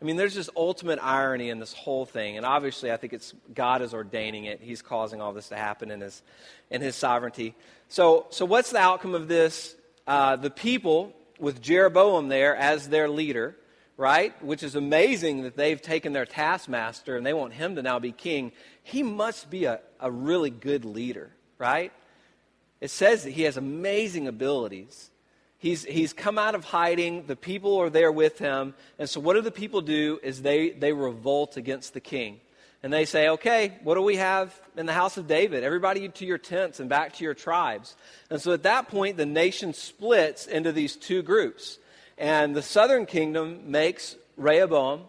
I 0.00 0.04
mean, 0.04 0.16
there's 0.16 0.34
just 0.34 0.50
ultimate 0.56 0.98
irony 1.02 1.48
in 1.48 1.58
this 1.58 1.72
whole 1.72 2.04
thing. 2.04 2.36
And 2.36 2.44
obviously, 2.44 2.92
I 2.92 2.98
think 2.98 3.14
it's 3.14 3.32
God 3.54 3.80
is 3.80 3.94
ordaining 3.94 4.44
it. 4.44 4.60
He's 4.60 4.82
causing 4.82 5.22
all 5.22 5.32
this 5.32 5.48
to 5.48 5.56
happen 5.56 5.90
in 5.90 6.02
his, 6.02 6.22
in 6.70 6.82
his 6.82 6.96
sovereignty. 6.96 7.54
So, 7.88 8.26
so 8.30 8.44
what's 8.44 8.70
the 8.70 8.78
outcome 8.78 9.14
of 9.14 9.28
this? 9.28 9.74
Uh, 10.06 10.36
the 10.36 10.50
people, 10.50 11.14
with 11.38 11.62
Jeroboam 11.62 12.28
there 12.28 12.54
as 12.54 12.88
their 12.88 13.08
leader, 13.08 13.56
right? 13.96 14.40
Which 14.42 14.62
is 14.62 14.74
amazing 14.74 15.42
that 15.42 15.56
they've 15.56 15.80
taken 15.80 16.12
their 16.12 16.26
taskmaster 16.26 17.16
and 17.16 17.24
they 17.24 17.32
want 17.32 17.54
him 17.54 17.76
to 17.76 17.82
now 17.82 17.98
be 17.98 18.12
king. 18.12 18.52
He 18.82 19.02
must 19.02 19.50
be 19.50 19.64
a, 19.64 19.80
a 20.00 20.10
really 20.10 20.50
good 20.50 20.84
leader, 20.84 21.30
right? 21.58 21.92
It 22.80 22.90
says 22.90 23.24
that 23.24 23.30
he 23.30 23.42
has 23.42 23.56
amazing 23.56 24.28
abilities. 24.28 25.10
He's, 25.58 25.84
he's 25.84 26.12
come 26.12 26.38
out 26.38 26.54
of 26.54 26.64
hiding. 26.64 27.26
The 27.26 27.36
people 27.36 27.78
are 27.78 27.90
there 27.90 28.12
with 28.12 28.38
him. 28.38 28.74
And 28.98 29.08
so, 29.08 29.20
what 29.20 29.34
do 29.34 29.40
the 29.40 29.50
people 29.50 29.80
do? 29.80 30.20
Is 30.22 30.42
they, 30.42 30.70
they 30.70 30.92
revolt 30.92 31.56
against 31.56 31.94
the 31.94 32.00
king. 32.00 32.40
And 32.82 32.92
they 32.92 33.06
say, 33.06 33.30
okay, 33.30 33.78
what 33.82 33.94
do 33.94 34.02
we 34.02 34.16
have 34.16 34.54
in 34.76 34.84
the 34.84 34.92
house 34.92 35.16
of 35.16 35.26
David? 35.26 35.64
Everybody 35.64 36.08
to 36.08 36.26
your 36.26 36.38
tents 36.38 36.78
and 36.78 36.90
back 36.90 37.14
to 37.14 37.24
your 37.24 37.34
tribes. 37.34 37.96
And 38.28 38.40
so, 38.40 38.52
at 38.52 38.64
that 38.64 38.88
point, 38.88 39.16
the 39.16 39.24
nation 39.24 39.72
splits 39.72 40.46
into 40.46 40.72
these 40.72 40.94
two 40.94 41.22
groups. 41.22 41.78
And 42.18 42.54
the 42.56 42.62
southern 42.62 43.06
kingdom 43.06 43.70
makes 43.70 44.16
Rehoboam 44.36 45.04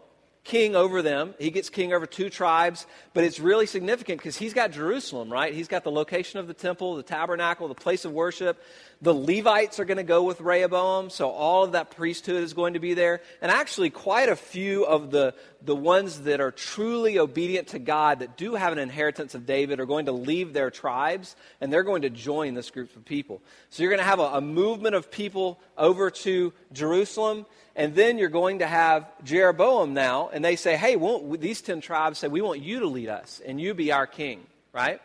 king 0.48 0.74
over 0.74 1.02
them. 1.02 1.34
He 1.38 1.50
gets 1.50 1.68
king 1.68 1.92
over 1.92 2.06
two 2.06 2.30
tribes, 2.30 2.86
but 3.12 3.22
it's 3.22 3.38
really 3.38 3.66
significant 3.66 4.18
because 4.18 4.36
he's 4.36 4.54
got 4.54 4.72
Jerusalem, 4.72 5.30
right? 5.30 5.52
He's 5.52 5.68
got 5.68 5.84
the 5.84 5.90
location 5.90 6.40
of 6.40 6.46
the 6.46 6.54
temple, 6.54 6.96
the 6.96 7.02
tabernacle, 7.02 7.68
the 7.68 7.74
place 7.74 8.06
of 8.06 8.12
worship. 8.12 8.60
The 9.02 9.14
Levites 9.14 9.78
are 9.78 9.84
going 9.84 9.98
to 9.98 10.02
go 10.02 10.24
with 10.24 10.40
Rehoboam, 10.40 11.10
so 11.10 11.30
all 11.30 11.64
of 11.64 11.72
that 11.72 11.90
priesthood 11.90 12.42
is 12.42 12.54
going 12.54 12.72
to 12.72 12.80
be 12.80 12.94
there. 12.94 13.20
And 13.42 13.52
actually, 13.52 13.90
quite 13.90 14.28
a 14.28 14.34
few 14.34 14.84
of 14.86 15.10
the, 15.10 15.34
the 15.62 15.76
ones 15.76 16.22
that 16.22 16.40
are 16.40 16.50
truly 16.50 17.18
obedient 17.18 17.68
to 17.68 17.78
God, 17.78 18.20
that 18.20 18.36
do 18.36 18.54
have 18.54 18.72
an 18.72 18.78
inheritance 18.78 19.34
of 19.34 19.44
David, 19.44 19.78
are 19.80 19.86
going 19.86 20.06
to 20.06 20.12
leave 20.12 20.52
their 20.52 20.70
tribes 20.70 21.36
and 21.60 21.72
they're 21.72 21.84
going 21.84 22.02
to 22.02 22.10
join 22.10 22.54
this 22.54 22.70
group 22.70 22.96
of 22.96 23.04
people. 23.04 23.42
So 23.70 23.82
you're 23.82 23.90
going 23.90 24.00
to 24.00 24.04
have 24.04 24.18
a, 24.18 24.38
a 24.38 24.40
movement 24.40 24.94
of 24.94 25.10
people 25.10 25.60
over 25.76 26.10
to 26.10 26.52
Jerusalem. 26.72 27.46
And 27.76 27.94
then 27.94 28.18
you're 28.18 28.28
going 28.28 28.58
to 28.58 28.66
have 28.66 29.06
Jeroboam 29.22 29.94
now, 29.94 30.30
and 30.38 30.44
they 30.44 30.54
say, 30.54 30.76
hey, 30.76 30.94
won't, 30.94 31.40
these 31.40 31.60
10 31.60 31.80
tribes 31.80 32.20
say, 32.20 32.28
we 32.28 32.40
want 32.40 32.60
you 32.62 32.78
to 32.78 32.86
lead 32.86 33.08
us, 33.08 33.42
and 33.44 33.60
you 33.60 33.74
be 33.74 33.90
our 33.90 34.06
king, 34.06 34.46
right? 34.72 35.00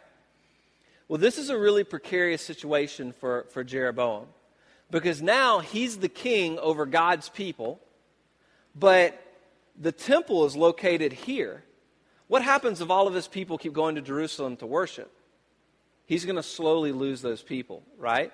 Well, 1.07 1.17
this 1.17 1.39
is 1.39 1.49
a 1.49 1.57
really 1.57 1.83
precarious 1.83 2.43
situation 2.43 3.13
for, 3.13 3.47
for 3.49 3.63
Jeroboam 3.63 4.27
because 4.91 5.23
now 5.23 5.57
he's 5.57 5.97
the 5.97 6.07
king 6.07 6.59
over 6.59 6.85
God's 6.85 7.29
people, 7.29 7.79
but 8.75 9.19
the 9.75 9.91
temple 9.91 10.45
is 10.45 10.55
located 10.55 11.13
here. 11.13 11.63
What 12.27 12.43
happens 12.43 12.79
if 12.79 12.91
all 12.91 13.07
of 13.07 13.15
his 13.15 13.27
people 13.27 13.57
keep 13.57 13.73
going 13.73 13.95
to 13.95 14.01
Jerusalem 14.01 14.55
to 14.57 14.67
worship? 14.67 15.11
He's 16.05 16.25
going 16.25 16.35
to 16.35 16.43
slowly 16.43 16.91
lose 16.91 17.23
those 17.23 17.41
people, 17.41 17.81
right? 17.97 18.31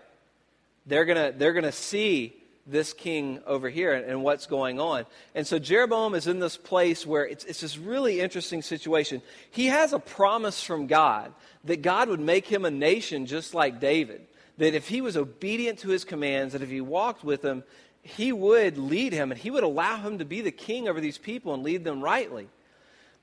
They're 0.85 1.05
going 1.05 1.31
to, 1.31 1.39
they're 1.39 1.53
going 1.53 1.63
to 1.63 1.71
see 1.71 2.33
this 2.71 2.93
king 2.93 3.41
over 3.45 3.69
here 3.69 3.93
and, 3.93 4.05
and, 4.05 4.23
what's 4.23 4.45
going 4.45 4.79
on. 4.79 5.05
And 5.35 5.45
so 5.45 5.59
Jeroboam 5.59 6.15
is 6.15 6.27
in 6.27 6.39
this 6.39 6.57
place 6.57 7.05
where 7.05 7.25
it's, 7.25 7.45
it's 7.45 7.61
this 7.61 7.77
really 7.77 8.19
interesting 8.19 8.61
situation. 8.61 9.21
He 9.51 9.67
has 9.67 9.93
a 9.93 9.99
promise 9.99 10.63
from 10.63 10.87
God 10.87 11.33
that 11.63 11.81
God 11.81 12.09
would 12.09 12.19
make 12.19 12.47
him 12.47 12.65
a 12.65 12.71
nation 12.71 13.25
just 13.25 13.53
like 13.53 13.79
David. 13.79 14.21
That 14.57 14.75
if 14.75 14.87
he 14.87 15.01
was 15.01 15.17
obedient 15.17 15.79
to 15.79 15.89
his 15.89 16.03
commands, 16.03 16.53
that 16.53 16.61
if 16.61 16.69
he 16.69 16.81
walked 16.81 17.23
with 17.23 17.43
him, 17.43 17.63
he 18.01 18.31
would 18.31 18.77
lead 18.77 19.13
him 19.13 19.31
and 19.31 19.39
he 19.39 19.51
would 19.51 19.63
allow 19.63 19.97
him 19.97 20.19
to 20.19 20.25
be 20.25 20.41
the 20.41 20.51
king 20.51 20.87
over 20.87 21.01
these 21.01 21.17
people 21.17 21.53
and 21.53 21.63
lead 21.63 21.83
them 21.83 22.01
rightly. 22.01 22.47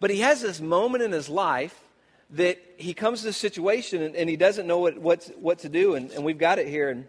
But 0.01 0.11
he 0.11 0.21
has 0.21 0.43
this 0.43 0.61
moment 0.61 1.03
in 1.03 1.13
his 1.13 1.29
life 1.29 1.83
that 2.31 2.59
he 2.77 2.93
comes 2.93 3.21
to 3.21 3.27
this 3.27 3.37
situation 3.37 4.03
and, 4.03 4.17
and 4.17 4.29
he 4.29 4.37
doesn't 4.37 4.67
know 4.67 4.79
what, 4.79 5.39
what, 5.39 5.61
to 5.61 5.69
do. 5.69 5.95
And, 5.95 6.11
and 6.11 6.25
we've 6.25 6.39
got 6.39 6.59
it 6.59 6.67
here. 6.67 7.07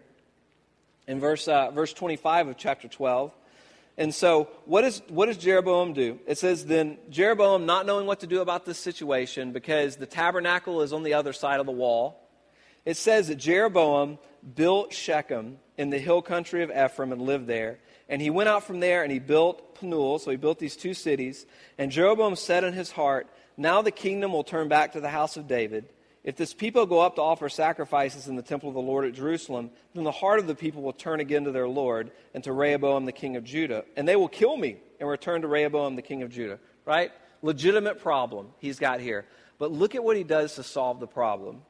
In 1.08 1.18
verse, 1.18 1.48
uh, 1.48 1.72
verse 1.72 1.92
25 1.92 2.48
of 2.48 2.56
chapter 2.56 2.86
12. 2.86 3.32
And 3.96 4.14
so, 4.14 4.48
what, 4.66 4.84
is, 4.84 5.02
what 5.08 5.26
does 5.26 5.38
Jeroboam 5.38 5.92
do? 5.92 6.20
It 6.28 6.38
says, 6.38 6.64
Then 6.64 6.98
Jeroboam, 7.10 7.66
not 7.66 7.84
knowing 7.84 8.06
what 8.06 8.20
to 8.20 8.28
do 8.28 8.40
about 8.40 8.64
this 8.64 8.78
situation, 8.78 9.50
because 9.50 9.96
the 9.96 10.06
tabernacle 10.06 10.82
is 10.82 10.92
on 10.92 11.02
the 11.02 11.14
other 11.14 11.32
side 11.32 11.58
of 11.58 11.66
the 11.66 11.72
wall, 11.72 12.22
it 12.84 12.96
says 12.96 13.26
that 13.26 13.36
Jeroboam 13.36 14.18
built 14.54 14.92
Shechem 14.92 15.58
in 15.76 15.90
the 15.90 15.98
hill 15.98 16.22
country 16.22 16.62
of 16.62 16.70
Ephraim 16.70 17.10
and 17.10 17.22
lived 17.22 17.48
there. 17.48 17.80
And 18.08 18.22
he 18.22 18.30
went 18.30 18.48
out 18.48 18.64
from 18.64 18.78
there 18.78 19.02
and 19.02 19.10
he 19.10 19.18
built 19.18 19.74
Penuel, 19.80 20.20
so 20.20 20.30
he 20.30 20.36
built 20.36 20.60
these 20.60 20.76
two 20.76 20.94
cities. 20.94 21.44
And 21.76 21.90
Jeroboam 21.90 22.36
said 22.36 22.62
in 22.62 22.74
his 22.74 22.92
heart, 22.92 23.26
Now 23.56 23.82
the 23.82 23.90
kingdom 23.90 24.32
will 24.32 24.44
turn 24.44 24.68
back 24.68 24.92
to 24.92 25.00
the 25.00 25.10
house 25.10 25.36
of 25.36 25.48
David 25.48 25.86
if 26.28 26.36
this 26.36 26.52
people 26.52 26.84
go 26.84 27.00
up 27.00 27.14
to 27.14 27.22
offer 27.22 27.48
sacrifices 27.48 28.28
in 28.28 28.36
the 28.36 28.42
temple 28.42 28.68
of 28.68 28.74
the 28.74 28.82
Lord 28.82 29.06
at 29.06 29.14
Jerusalem, 29.14 29.70
then 29.94 30.04
the 30.04 30.12
heart 30.12 30.38
of 30.38 30.46
the 30.46 30.54
people 30.54 30.82
will 30.82 30.92
turn 30.92 31.20
again 31.20 31.44
to 31.44 31.52
their 31.52 31.66
Lord 31.66 32.10
and 32.34 32.44
to 32.44 32.52
Rehoboam 32.52 33.06
the 33.06 33.12
king 33.12 33.36
of 33.36 33.44
Judah, 33.44 33.86
and 33.96 34.06
they 34.06 34.14
will 34.14 34.28
kill 34.28 34.54
me 34.54 34.76
and 35.00 35.08
return 35.08 35.40
to 35.40 35.48
Rehoboam 35.48 35.96
the 35.96 36.02
king 36.02 36.20
of 36.20 36.28
Judah. 36.28 36.58
Right? 36.84 37.12
Legitimate 37.40 38.02
problem 38.02 38.48
he's 38.58 38.78
got 38.78 39.00
here. 39.00 39.24
But 39.58 39.72
look 39.72 39.94
at 39.94 40.04
what 40.04 40.18
he 40.18 40.22
does 40.22 40.56
to 40.56 40.62
solve 40.62 41.00
the 41.00 41.06
problem. 41.06 41.62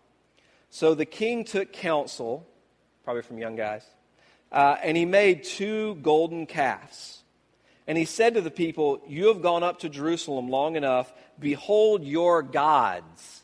So 0.71 0.97
the 0.97 1.07
king 1.07 1.45
took 1.45 1.73
counsel, 1.73 2.45
probably 3.05 3.23
from 3.23 3.39
young 3.39 3.55
guys, 3.55 3.85
uh, 4.51 4.75
and 4.83 4.97
he 4.97 5.05
made 5.05 5.45
two 5.45 5.95
golden 6.03 6.47
calves. 6.47 7.23
And 7.87 7.97
he 7.97 8.05
said 8.05 8.35
to 8.35 8.41
the 8.41 8.51
people, 8.51 9.03
You 9.07 9.29
have 9.29 9.41
gone 9.41 9.63
up 9.63 9.79
to 9.81 9.89
Jerusalem 9.89 10.49
long 10.49 10.75
enough. 10.75 11.13
Behold 11.39 12.03
your 12.03 12.43
gods 12.43 13.38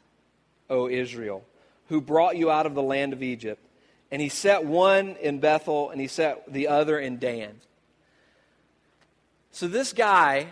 O 0.70 0.88
Israel, 0.88 1.44
who 1.88 2.00
brought 2.00 2.36
you 2.36 2.50
out 2.50 2.66
of 2.66 2.74
the 2.74 2.82
land 2.82 3.12
of 3.12 3.22
Egypt. 3.22 3.62
And 4.10 4.22
he 4.22 4.28
set 4.28 4.64
one 4.64 5.16
in 5.16 5.40
Bethel 5.40 5.90
and 5.90 6.00
he 6.00 6.06
set 6.06 6.52
the 6.52 6.68
other 6.68 6.98
in 6.98 7.18
Dan. 7.18 7.60
So, 9.50 9.68
this 9.68 9.92
guy 9.92 10.48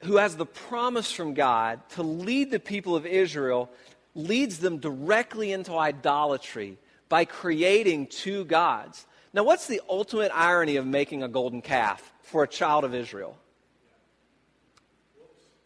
who 0.00 0.16
has 0.16 0.36
the 0.36 0.46
promise 0.46 1.12
from 1.12 1.34
God 1.34 1.80
to 1.90 2.02
lead 2.02 2.50
the 2.50 2.60
people 2.60 2.96
of 2.96 3.06
Israel 3.06 3.70
leads 4.14 4.58
them 4.58 4.78
directly 4.78 5.52
into 5.52 5.76
idolatry 5.76 6.78
by 7.08 7.24
creating 7.24 8.08
two 8.08 8.44
gods. 8.44 9.06
Now, 9.32 9.44
what's 9.44 9.66
the 9.66 9.80
ultimate 9.88 10.32
irony 10.34 10.76
of 10.76 10.86
making 10.86 11.22
a 11.22 11.28
golden 11.28 11.62
calf 11.62 12.12
for 12.22 12.42
a 12.42 12.48
child 12.48 12.84
of 12.84 12.94
Israel? 12.94 13.36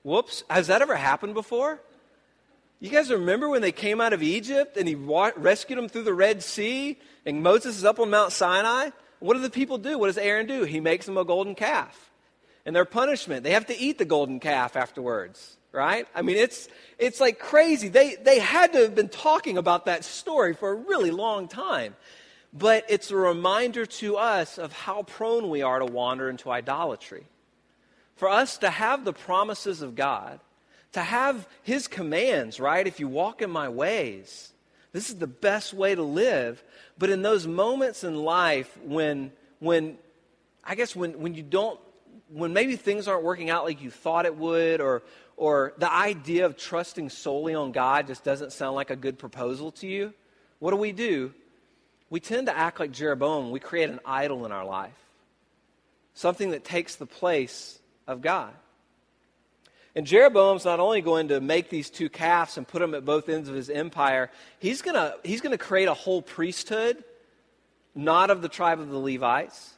Whoops. 0.03 0.45
Has 0.49 0.69
that 0.69 0.83
ever 0.83 0.95
happened 0.95 1.35
before? 1.35 1.81
You 2.79 2.91
guys 2.91 3.11
remember 3.11 3.49
when 3.49 3.63
they 3.63 3.73
came 3.73 4.01
out 4.01 4.13
of 4.13 4.23
Egypt 4.23 4.77
and 4.77 4.87
he 4.87 4.95
wa- 4.95 5.33
rescued 5.37 5.79
them 5.79 5.89
through 5.89 6.03
the 6.03 6.13
Red 6.13 6.43
Sea 6.43 6.99
and 7.25 7.43
Moses 7.43 7.79
is 7.79 7.85
up 7.85 7.99
on 7.99 8.11
Mount 8.11 8.33
Sinai? 8.33 8.91
What 9.19 9.35
do 9.35 9.41
the 9.41 9.51
people 9.51 9.79
do? 9.79 9.99
What 9.99 10.09
does 10.09 10.19
Aaron 10.19 10.47
do? 10.47 10.65
He 10.65 10.81
makes 10.81 11.07
them 11.07 11.17
a 11.17 11.25
golden 11.25 11.55
calf. 11.55 12.11
And 12.67 12.77
their 12.77 12.85
punishment, 12.85 13.45
they 13.45 13.53
have 13.53 13.67
to 13.67 13.79
eat 13.79 13.97
the 13.97 14.05
golden 14.05 14.41
calf 14.41 14.77
afterwards, 14.77 15.57
right? 15.73 16.07
I 16.15 16.21
mean, 16.21 16.37
it's, 16.37 16.69
it's 16.99 17.21
like 17.21 17.39
crazy. 17.39 17.89
They, 17.89 18.17
they 18.17 18.41
had 18.41 18.73
to 18.75 18.81
have 18.81 18.95
been 18.95 19.09
talking 19.09 19.57
about 19.57 19.87
that 19.87 20.05
story 20.05 20.53
for 20.53 20.73
a 20.73 20.75
really 20.75 21.11
long 21.11 21.49
time. 21.49 21.97
But 22.53 22.85
it's 22.89 23.11
a 23.11 23.17
reminder 23.17 23.87
to 23.87 24.17
us 24.17 24.59
of 24.59 24.73
how 24.73 25.03
prone 25.05 25.49
we 25.49 25.63
are 25.63 25.79
to 25.79 25.87
wander 25.87 26.29
into 26.29 26.51
idolatry. 26.51 27.25
For 28.17 28.29
us 28.29 28.59
to 28.59 28.71
have 28.71 29.05
the 29.05 29.13
promises 29.13 29.81
of 29.81 29.95
God, 29.95 30.41
to 30.93 31.01
have 31.01 31.47
his 31.63 31.89
commands, 31.89 32.59
right? 32.59 32.87
If 32.87 33.01
you 33.01 33.09
walk 33.09 33.43
in 33.43 33.51
my 33.51 33.69
ways, 33.69 34.53
this 34.93 35.11
is 35.11 35.17
the 35.17 35.27
best 35.27 35.75
way 35.75 35.95
to 35.95 36.03
live. 36.03 36.63
But 36.99 37.11
in 37.11 37.23
those 37.23 37.47
moments 37.47 38.05
in 38.05 38.17
life 38.17 38.77
when, 38.83 39.33
when 39.59 39.99
I 40.65 40.75
guess 40.75 40.97
when, 40.97 41.21
when 41.21 41.35
you 41.35 41.43
don't, 41.43 41.79
when 42.31 42.53
maybe 42.53 42.77
things 42.77 43.07
aren't 43.07 43.23
working 43.23 43.51
out 43.51 43.65
like 43.65 43.83
you 43.83 43.91
thought 43.91 44.27
it 44.27 44.37
would, 44.37 44.81
or, 44.81 45.03
or 45.37 45.75
the 45.79 45.93
idea 45.93 46.47
of 46.47 46.57
trusting 46.57 47.11
solely 47.11 47.55
on 47.55 47.73
God 47.73 48.07
just 48.07 48.25
doesn't 48.25 48.53
sound 48.53 48.75
like 48.75 48.91
a 48.91 48.97
good 48.97 49.19
proposal 49.19 49.71
to 49.73 49.87
you, 49.87 50.15
what 50.59 50.71
do 50.71 50.77
we 50.77 50.93
do? 50.93 51.35
We 52.09 52.21
tend 52.21 52.47
to 52.47 52.57
act 52.57 52.81
like 52.81 52.93
Jeroboam. 52.93 53.51
We 53.51 53.61
create 53.61 53.91
an 53.91 54.01
idol 54.07 54.47
in 54.47 54.53
our 54.53 54.65
life, 54.65 54.95
something 56.15 56.53
that 56.53 56.65
takes 56.65 56.97
the 56.97 57.07
place 57.07 57.79
of 58.07 58.23
God. 58.23 58.55
And 59.97 60.07
Jeroboam's 60.07 60.67
not 60.67 60.79
only 60.79 61.01
going 61.01 61.29
to 61.29 61.41
make 61.41 61.71
these 61.71 61.89
two 61.89 62.11
calves 62.11 62.59
and 62.59 62.69
put 62.69 62.81
them 62.81 62.93
at 62.95 63.07
both 63.07 63.31
ends 63.31 63.49
of 63.49 63.55
his 63.55 63.71
empire, 63.71 64.31
he's 64.59 64.83
going 64.83 64.95
to, 64.95 65.17
he's 65.25 65.41
to 65.41 65.57
create 65.57 65.89
a 65.89 65.95
whole 65.95 66.21
priesthood, 66.21 67.03
not 67.95 68.31
of 68.31 68.43
the 68.43 68.49
tribe 68.51 68.79
of 68.79 68.91
the 68.91 68.99
Levites. 68.99 69.73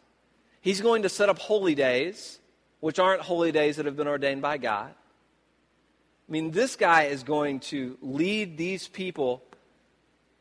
He's 0.60 0.80
going 0.80 1.02
to 1.02 1.08
set 1.08 1.28
up 1.28 1.38
holy 1.38 1.76
days, 1.76 2.40
which 2.80 2.98
aren't 2.98 3.22
holy 3.22 3.52
days 3.52 3.76
that 3.76 3.86
have 3.86 3.96
been 3.96 4.08
ordained 4.08 4.42
by 4.42 4.58
God. 4.58 4.90
I 4.90 6.32
mean, 6.32 6.50
this 6.50 6.74
guy 6.74 7.04
is 7.04 7.22
going 7.22 7.60
to 7.60 7.96
lead 8.02 8.58
these 8.58 8.88
people 8.88 9.44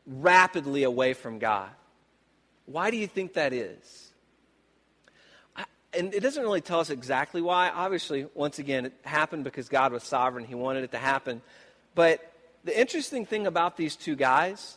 rapidly 0.06 0.82
away 0.82 1.14
from 1.14 1.38
God. 1.38 1.70
Why 2.66 2.90
do 2.90 2.96
you 2.96 3.06
think 3.06 3.34
that 3.34 3.52
is? 3.52 4.12
And 5.98 6.14
it 6.14 6.20
doesn't 6.20 6.42
really 6.42 6.60
tell 6.60 6.80
us 6.80 6.90
exactly 6.90 7.42
why. 7.42 7.70
Obviously, 7.70 8.26
once 8.34 8.58
again, 8.58 8.86
it 8.86 8.92
happened 9.02 9.44
because 9.44 9.68
God 9.68 9.92
was 9.92 10.04
sovereign. 10.04 10.44
He 10.44 10.54
wanted 10.54 10.84
it 10.84 10.92
to 10.92 10.98
happen. 10.98 11.42
But 11.94 12.32
the 12.64 12.78
interesting 12.78 13.26
thing 13.26 13.46
about 13.46 13.76
these 13.76 13.96
two 13.96 14.14
guys, 14.14 14.76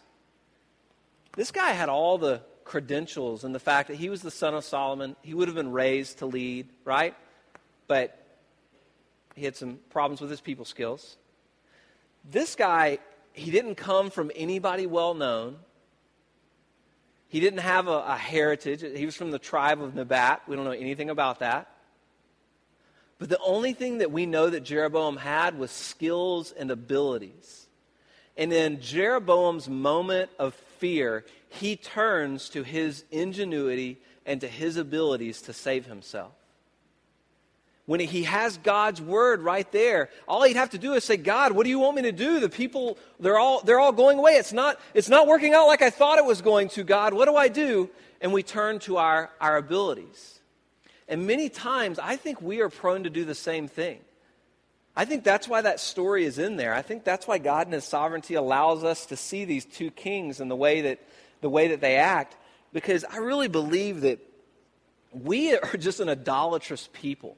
this 1.35 1.51
guy 1.51 1.71
had 1.71 1.89
all 1.89 2.17
the 2.17 2.41
credentials 2.63 3.43
and 3.43 3.53
the 3.53 3.59
fact 3.59 3.89
that 3.89 3.97
he 3.97 4.09
was 4.09 4.21
the 4.21 4.31
son 4.31 4.55
of 4.55 4.63
Solomon. 4.63 5.15
He 5.21 5.33
would 5.33 5.47
have 5.47 5.55
been 5.55 5.71
raised 5.71 6.19
to 6.19 6.25
lead, 6.25 6.67
right? 6.85 7.15
But 7.87 8.17
he 9.35 9.45
had 9.45 9.55
some 9.55 9.79
problems 9.91 10.21
with 10.21 10.29
his 10.29 10.41
people 10.41 10.65
skills. 10.65 11.17
This 12.29 12.55
guy, 12.55 12.99
he 13.33 13.51
didn't 13.51 13.75
come 13.75 14.09
from 14.09 14.31
anybody 14.35 14.87
well 14.87 15.13
known. 15.13 15.57
He 17.31 17.39
didn't 17.39 17.61
have 17.61 17.87
a, 17.87 18.03
a 18.07 18.17
heritage. 18.17 18.81
He 18.81 19.05
was 19.05 19.15
from 19.15 19.31
the 19.31 19.39
tribe 19.39 19.81
of 19.81 19.95
Nebat. 19.95 20.41
We 20.49 20.57
don't 20.57 20.65
know 20.65 20.71
anything 20.71 21.09
about 21.09 21.39
that. 21.39 21.73
But 23.19 23.29
the 23.29 23.39
only 23.39 23.71
thing 23.71 23.99
that 23.99 24.11
we 24.11 24.25
know 24.25 24.49
that 24.49 24.65
Jeroboam 24.65 25.15
had 25.15 25.57
was 25.57 25.71
skills 25.71 26.51
and 26.51 26.69
abilities. 26.69 27.67
And 28.35 28.51
in 28.51 28.81
Jeroboam's 28.81 29.69
moment 29.69 30.29
of 30.39 30.53
fear, 30.79 31.23
he 31.47 31.77
turns 31.77 32.49
to 32.49 32.63
his 32.63 33.05
ingenuity 33.11 34.01
and 34.25 34.41
to 34.41 34.47
his 34.49 34.75
abilities 34.75 35.41
to 35.43 35.53
save 35.53 35.85
himself. 35.85 36.33
When 37.85 37.99
he 37.99 38.23
has 38.23 38.57
God's 38.57 39.01
word 39.01 39.41
right 39.41 39.69
there, 39.71 40.09
all 40.27 40.43
he'd 40.43 40.55
have 40.55 40.69
to 40.71 40.77
do 40.77 40.93
is 40.93 41.03
say, 41.03 41.17
God, 41.17 41.51
what 41.51 41.63
do 41.63 41.69
you 41.69 41.79
want 41.79 41.95
me 41.95 42.03
to 42.03 42.11
do? 42.11 42.39
The 42.39 42.49
people, 42.49 42.97
they're 43.19 43.39
all, 43.39 43.61
they're 43.61 43.79
all 43.79 43.91
going 43.91 44.19
away. 44.19 44.33
It's 44.33 44.53
not, 44.53 44.79
it's 44.93 45.09
not 45.09 45.27
working 45.27 45.53
out 45.53 45.67
like 45.67 45.81
I 45.81 45.89
thought 45.89 46.17
it 46.17 46.25
was 46.25 46.41
going 46.41 46.69
to, 46.69 46.83
God. 46.83 47.13
What 47.13 47.25
do 47.25 47.35
I 47.35 47.47
do? 47.47 47.89
And 48.21 48.33
we 48.33 48.43
turn 48.43 48.79
to 48.79 48.97
our, 48.97 49.31
our 49.41 49.57
abilities. 49.57 50.39
And 51.07 51.27
many 51.27 51.49
times, 51.49 51.99
I 51.99 52.15
think 52.15 52.41
we 52.41 52.61
are 52.61 52.69
prone 52.69 53.03
to 53.03 53.09
do 53.09 53.25
the 53.25 53.35
same 53.35 53.67
thing. 53.67 53.99
I 54.95 55.05
think 55.05 55.23
that's 55.23 55.47
why 55.47 55.61
that 55.61 55.79
story 55.79 56.25
is 56.25 56.37
in 56.37 56.57
there. 56.57 56.73
I 56.73 56.81
think 56.81 57.03
that's 57.03 57.27
why 57.27 57.37
God 57.37 57.67
in 57.67 57.73
His 57.73 57.85
sovereignty 57.85 58.35
allows 58.35 58.83
us 58.83 59.05
to 59.07 59.17
see 59.17 59.45
these 59.45 59.65
two 59.65 59.89
kings 59.89 60.39
and 60.39 60.51
the 60.51 60.55
way 60.55 60.81
that, 60.81 60.99
the 61.41 61.49
way 61.49 61.69
that 61.69 61.81
they 61.81 61.95
act, 61.95 62.35
because 62.73 63.05
I 63.05 63.17
really 63.17 63.47
believe 63.47 64.01
that 64.01 64.19
we 65.11 65.55
are 65.55 65.77
just 65.79 65.99
an 65.99 66.09
idolatrous 66.09 66.89
people. 66.93 67.37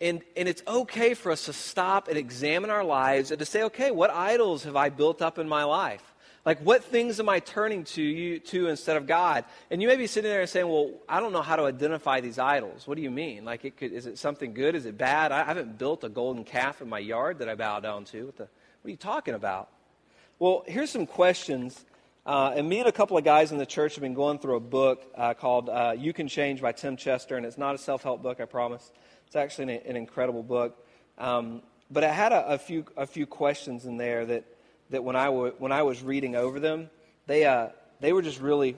And, 0.00 0.22
and 0.36 0.48
it's 0.48 0.62
okay 0.66 1.14
for 1.14 1.30
us 1.30 1.44
to 1.44 1.52
stop 1.52 2.08
and 2.08 2.16
examine 2.16 2.70
our 2.70 2.84
lives 2.84 3.30
and 3.30 3.38
to 3.38 3.44
say, 3.44 3.64
okay, 3.64 3.90
what 3.90 4.10
idols 4.10 4.64
have 4.64 4.76
I 4.76 4.88
built 4.88 5.20
up 5.20 5.38
in 5.38 5.48
my 5.48 5.64
life? 5.64 6.02
Like, 6.46 6.60
what 6.60 6.82
things 6.82 7.20
am 7.20 7.28
I 7.28 7.40
turning 7.40 7.84
to 7.84 8.02
you 8.02 8.38
to 8.38 8.68
instead 8.68 8.96
of 8.96 9.06
God? 9.06 9.44
And 9.70 9.82
you 9.82 9.88
may 9.88 9.96
be 9.96 10.06
sitting 10.06 10.30
there 10.30 10.40
and 10.40 10.48
saying, 10.48 10.66
well, 10.66 10.90
I 11.06 11.20
don't 11.20 11.32
know 11.32 11.42
how 11.42 11.56
to 11.56 11.64
identify 11.64 12.22
these 12.22 12.38
idols. 12.38 12.86
What 12.86 12.96
do 12.96 13.02
you 13.02 13.10
mean? 13.10 13.44
Like, 13.44 13.66
it 13.66 13.76
could, 13.76 13.92
is 13.92 14.06
it 14.06 14.16
something 14.16 14.54
good? 14.54 14.74
Is 14.74 14.86
it 14.86 14.96
bad? 14.96 15.32
I 15.32 15.44
haven't 15.44 15.76
built 15.76 16.02
a 16.02 16.08
golden 16.08 16.44
calf 16.44 16.80
in 16.80 16.88
my 16.88 16.98
yard 16.98 17.40
that 17.40 17.50
I 17.50 17.56
bow 17.56 17.80
down 17.80 18.04
to. 18.06 18.24
What, 18.24 18.36
the, 18.36 18.44
what 18.44 18.88
are 18.88 18.90
you 18.90 18.96
talking 18.96 19.34
about? 19.34 19.68
Well, 20.38 20.64
here's 20.66 20.88
some 20.88 21.06
questions. 21.06 21.84
Uh, 22.24 22.54
and 22.56 22.66
me 22.66 22.78
and 22.78 22.88
a 22.88 22.92
couple 22.92 23.18
of 23.18 23.24
guys 23.24 23.52
in 23.52 23.58
the 23.58 23.66
church 23.66 23.96
have 23.96 24.02
been 24.02 24.14
going 24.14 24.38
through 24.38 24.56
a 24.56 24.60
book 24.60 25.04
uh, 25.16 25.34
called 25.34 25.68
uh, 25.68 25.94
You 25.96 26.14
Can 26.14 26.26
Change 26.26 26.62
by 26.62 26.72
Tim 26.72 26.96
Chester. 26.96 27.36
And 27.36 27.44
it's 27.44 27.58
not 27.58 27.74
a 27.74 27.78
self 27.78 28.02
help 28.02 28.22
book, 28.22 28.40
I 28.40 28.46
promise. 28.46 28.92
It's 29.30 29.36
actually 29.36 29.76
an, 29.76 29.82
an 29.86 29.96
incredible 29.96 30.42
book. 30.42 30.76
Um, 31.16 31.62
but 31.88 32.02
I 32.02 32.08
had 32.08 32.32
a, 32.32 32.54
a, 32.54 32.58
few, 32.58 32.84
a 32.96 33.06
few 33.06 33.26
questions 33.26 33.86
in 33.86 33.96
there 33.96 34.26
that, 34.26 34.44
that 34.90 35.04
when, 35.04 35.14
I 35.14 35.26
w- 35.26 35.54
when 35.58 35.70
I 35.70 35.84
was 35.84 36.02
reading 36.02 36.34
over 36.34 36.58
them, 36.58 36.90
they, 37.28 37.44
uh, 37.44 37.68
they 38.00 38.12
were 38.12 38.22
just 38.22 38.40
really, 38.40 38.76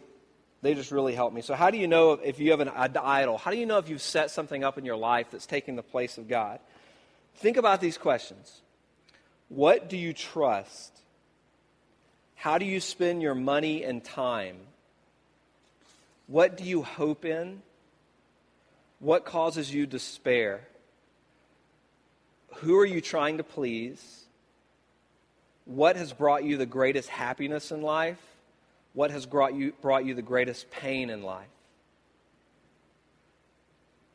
they 0.60 0.74
just 0.74 0.90
really 0.90 1.14
helped 1.14 1.34
me. 1.34 1.40
So 1.40 1.54
how 1.54 1.70
do 1.70 1.78
you 1.78 1.88
know 1.88 2.12
if 2.12 2.38
you 2.38 2.50
have 2.50 2.60
an 2.60 2.68
idol? 2.68 3.38
How 3.38 3.50
do 3.50 3.56
you 3.56 3.64
know 3.64 3.78
if 3.78 3.88
you've 3.88 4.02
set 4.02 4.30
something 4.30 4.62
up 4.62 4.76
in 4.76 4.84
your 4.84 4.96
life 4.96 5.28
that's 5.30 5.46
taking 5.46 5.74
the 5.74 5.82
place 5.82 6.18
of 6.18 6.28
God? 6.28 6.58
Think 7.36 7.56
about 7.56 7.80
these 7.80 7.96
questions. 7.96 8.60
What 9.48 9.88
do 9.88 9.96
you 9.96 10.12
trust? 10.12 10.92
How 12.34 12.58
do 12.58 12.66
you 12.66 12.78
spend 12.78 13.22
your 13.22 13.34
money 13.34 13.84
and 13.84 14.04
time? 14.04 14.58
What 16.26 16.58
do 16.58 16.64
you 16.64 16.82
hope 16.82 17.24
in? 17.24 17.62
What 19.02 19.24
causes 19.24 19.74
you 19.74 19.84
despair? 19.84 20.60
Who 22.58 22.78
are 22.78 22.86
you 22.86 23.00
trying 23.00 23.38
to 23.38 23.42
please? 23.42 24.26
What 25.64 25.96
has 25.96 26.12
brought 26.12 26.44
you 26.44 26.56
the 26.56 26.66
greatest 26.66 27.08
happiness 27.08 27.72
in 27.72 27.82
life? 27.82 28.20
What 28.92 29.10
has 29.10 29.26
brought 29.26 29.54
you, 29.54 29.72
brought 29.82 30.04
you 30.04 30.14
the 30.14 30.22
greatest 30.22 30.70
pain 30.70 31.10
in 31.10 31.24
life? 31.24 31.48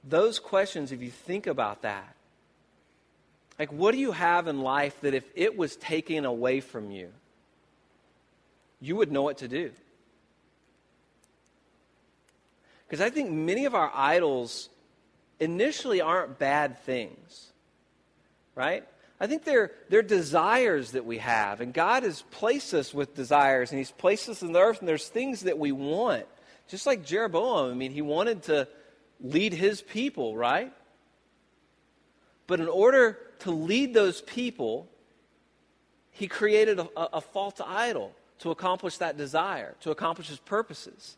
Those 0.05 0.39
questions, 0.39 0.93
if 0.93 1.01
you 1.01 1.11
think 1.11 1.47
about 1.47 1.81
that, 1.81 2.15
like 3.59 3.73
what 3.73 3.91
do 3.91 3.97
you 3.97 4.13
have 4.13 4.47
in 4.47 4.61
life 4.61 5.01
that 5.01 5.13
if 5.13 5.25
it 5.35 5.57
was 5.57 5.75
taken 5.75 6.23
away 6.23 6.61
from 6.61 6.91
you, 6.91 7.09
you 8.79 8.95
would 8.95 9.11
know 9.11 9.23
what 9.23 9.39
to 9.39 9.49
do? 9.49 9.71
Because 12.87 13.01
I 13.01 13.09
think 13.09 13.31
many 13.31 13.65
of 13.65 13.75
our 13.75 13.91
idols 13.93 14.69
initially 15.39 16.01
aren't 16.01 16.39
bad 16.39 16.79
things, 16.79 17.51
right? 18.55 18.83
I 19.19 19.27
think 19.27 19.43
they're, 19.43 19.71
they're 19.89 20.03
desires 20.03 20.91
that 20.91 21.05
we 21.05 21.17
have. 21.17 21.61
And 21.61 21.73
God 21.73 22.03
has 22.03 22.23
placed 22.31 22.73
us 22.73 22.93
with 22.93 23.15
desires, 23.15 23.71
and 23.71 23.79
He's 23.79 23.91
placed 23.91 24.29
us 24.29 24.41
in 24.41 24.51
the 24.51 24.59
earth, 24.59 24.79
and 24.79 24.87
there's 24.87 25.07
things 25.07 25.41
that 25.41 25.57
we 25.57 25.71
want. 25.71 26.25
Just 26.67 26.85
like 26.85 27.05
Jeroboam, 27.05 27.71
I 27.71 27.73
mean, 27.73 27.91
he 27.91 28.01
wanted 28.01 28.43
to 28.43 28.67
lead 29.21 29.53
his 29.53 29.81
people, 29.81 30.35
right? 30.35 30.71
But 32.45 32.59
in 32.59 32.67
order 32.67 33.17
to 33.39 33.51
lead 33.51 33.93
those 33.93 34.21
people, 34.21 34.87
he 36.11 36.27
created 36.27 36.79
a, 36.79 36.89
a, 36.95 37.21
false 37.21 37.61
idol 37.65 38.13
to 38.39 38.51
accomplish 38.51 38.97
that 38.97 39.17
desire, 39.17 39.75
to 39.81 39.91
accomplish 39.91 40.27
his 40.27 40.39
purposes. 40.39 41.17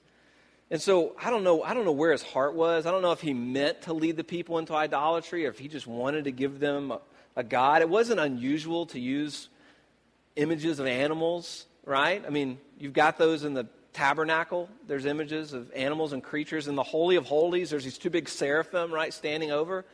And 0.72 0.82
so 0.82 1.16
I 1.22 1.30
don't 1.30 1.44
know, 1.44 1.64
I 1.64 1.74
don't 1.74 1.86
know 1.86 1.92
where 1.92 2.12
his 2.12 2.22
heart 2.22 2.54
was. 2.54 2.86
I 2.86 2.92
don't 2.92 3.02
know 3.02 3.12
if 3.12 3.22
he 3.22 3.34
meant 3.34 3.84
to 3.84 3.94
lead 3.94 4.18
the 4.18 4.24
people 4.24 4.58
into 4.60 4.74
idolatry 4.74 5.46
or 5.46 5.50
if 5.50 5.60
he 5.60 5.68
just 5.68 5.88
wanted 5.88 6.26
to 6.26 6.32
give 6.32 6.60
them 6.60 6.92
a, 6.92 7.02
a 7.36 7.44
God. 7.44 7.82
It 7.82 7.90
wasn't 7.90 8.20
unusual 8.20 8.86
to 8.88 9.00
use 9.00 9.50
images 10.36 10.80
of 10.80 10.86
animals, 10.86 11.66
right? 11.86 12.24
I 12.26 12.30
mean, 12.30 12.60
you've 12.78 12.94
got 12.94 13.18
those 13.18 13.44
in 13.44 13.54
the 13.54 13.68
tabernacle. 13.94 14.70
There's 14.88 15.06
images 15.06 15.54
of 15.54 15.72
animals 15.74 16.14
and 16.14 16.24
creatures. 16.24 16.68
In 16.68 16.76
the 16.76 16.84
Holy 16.84 17.16
of 17.16 17.26
Holies, 17.26 17.72
there's 17.72 17.84
these 17.84 17.98
two 17.98 18.10
big 18.10 18.30
seraphim, 18.30 18.94
right, 18.94 19.14
standing 19.14 19.52
over. 19.52 19.86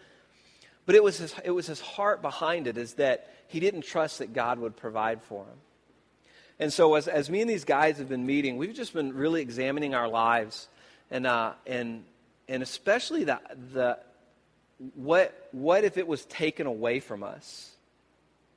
But 0.85 0.95
it 0.95 1.03
was 1.03 1.17
his, 1.17 1.33
it 1.43 1.51
was 1.51 1.67
his 1.67 1.79
heart 1.79 2.21
behind 2.21 2.67
it, 2.67 2.77
is 2.77 2.95
that 2.95 3.33
he 3.47 3.59
didn't 3.59 3.81
trust 3.81 4.19
that 4.19 4.33
God 4.33 4.59
would 4.59 4.75
provide 4.75 5.21
for 5.23 5.43
him. 5.43 5.57
And 6.59 6.71
so, 6.71 6.95
as, 6.95 7.07
as 7.07 7.29
me 7.29 7.41
and 7.41 7.49
these 7.49 7.65
guys 7.65 7.97
have 7.97 8.07
been 8.07 8.25
meeting, 8.25 8.57
we've 8.57 8.73
just 8.73 8.93
been 8.93 9.13
really 9.13 9.41
examining 9.41 9.93
our 9.93 10.07
lives, 10.07 10.69
and 11.11 11.27
uh, 11.27 11.53
and 11.67 12.05
and 12.47 12.63
especially 12.63 13.25
the 13.25 13.39
the 13.73 13.97
what 14.95 15.49
what 15.51 15.83
if 15.83 15.97
it 15.97 16.07
was 16.07 16.25
taken 16.25 16.65
away 16.65 16.99
from 16.99 17.23
us, 17.23 17.71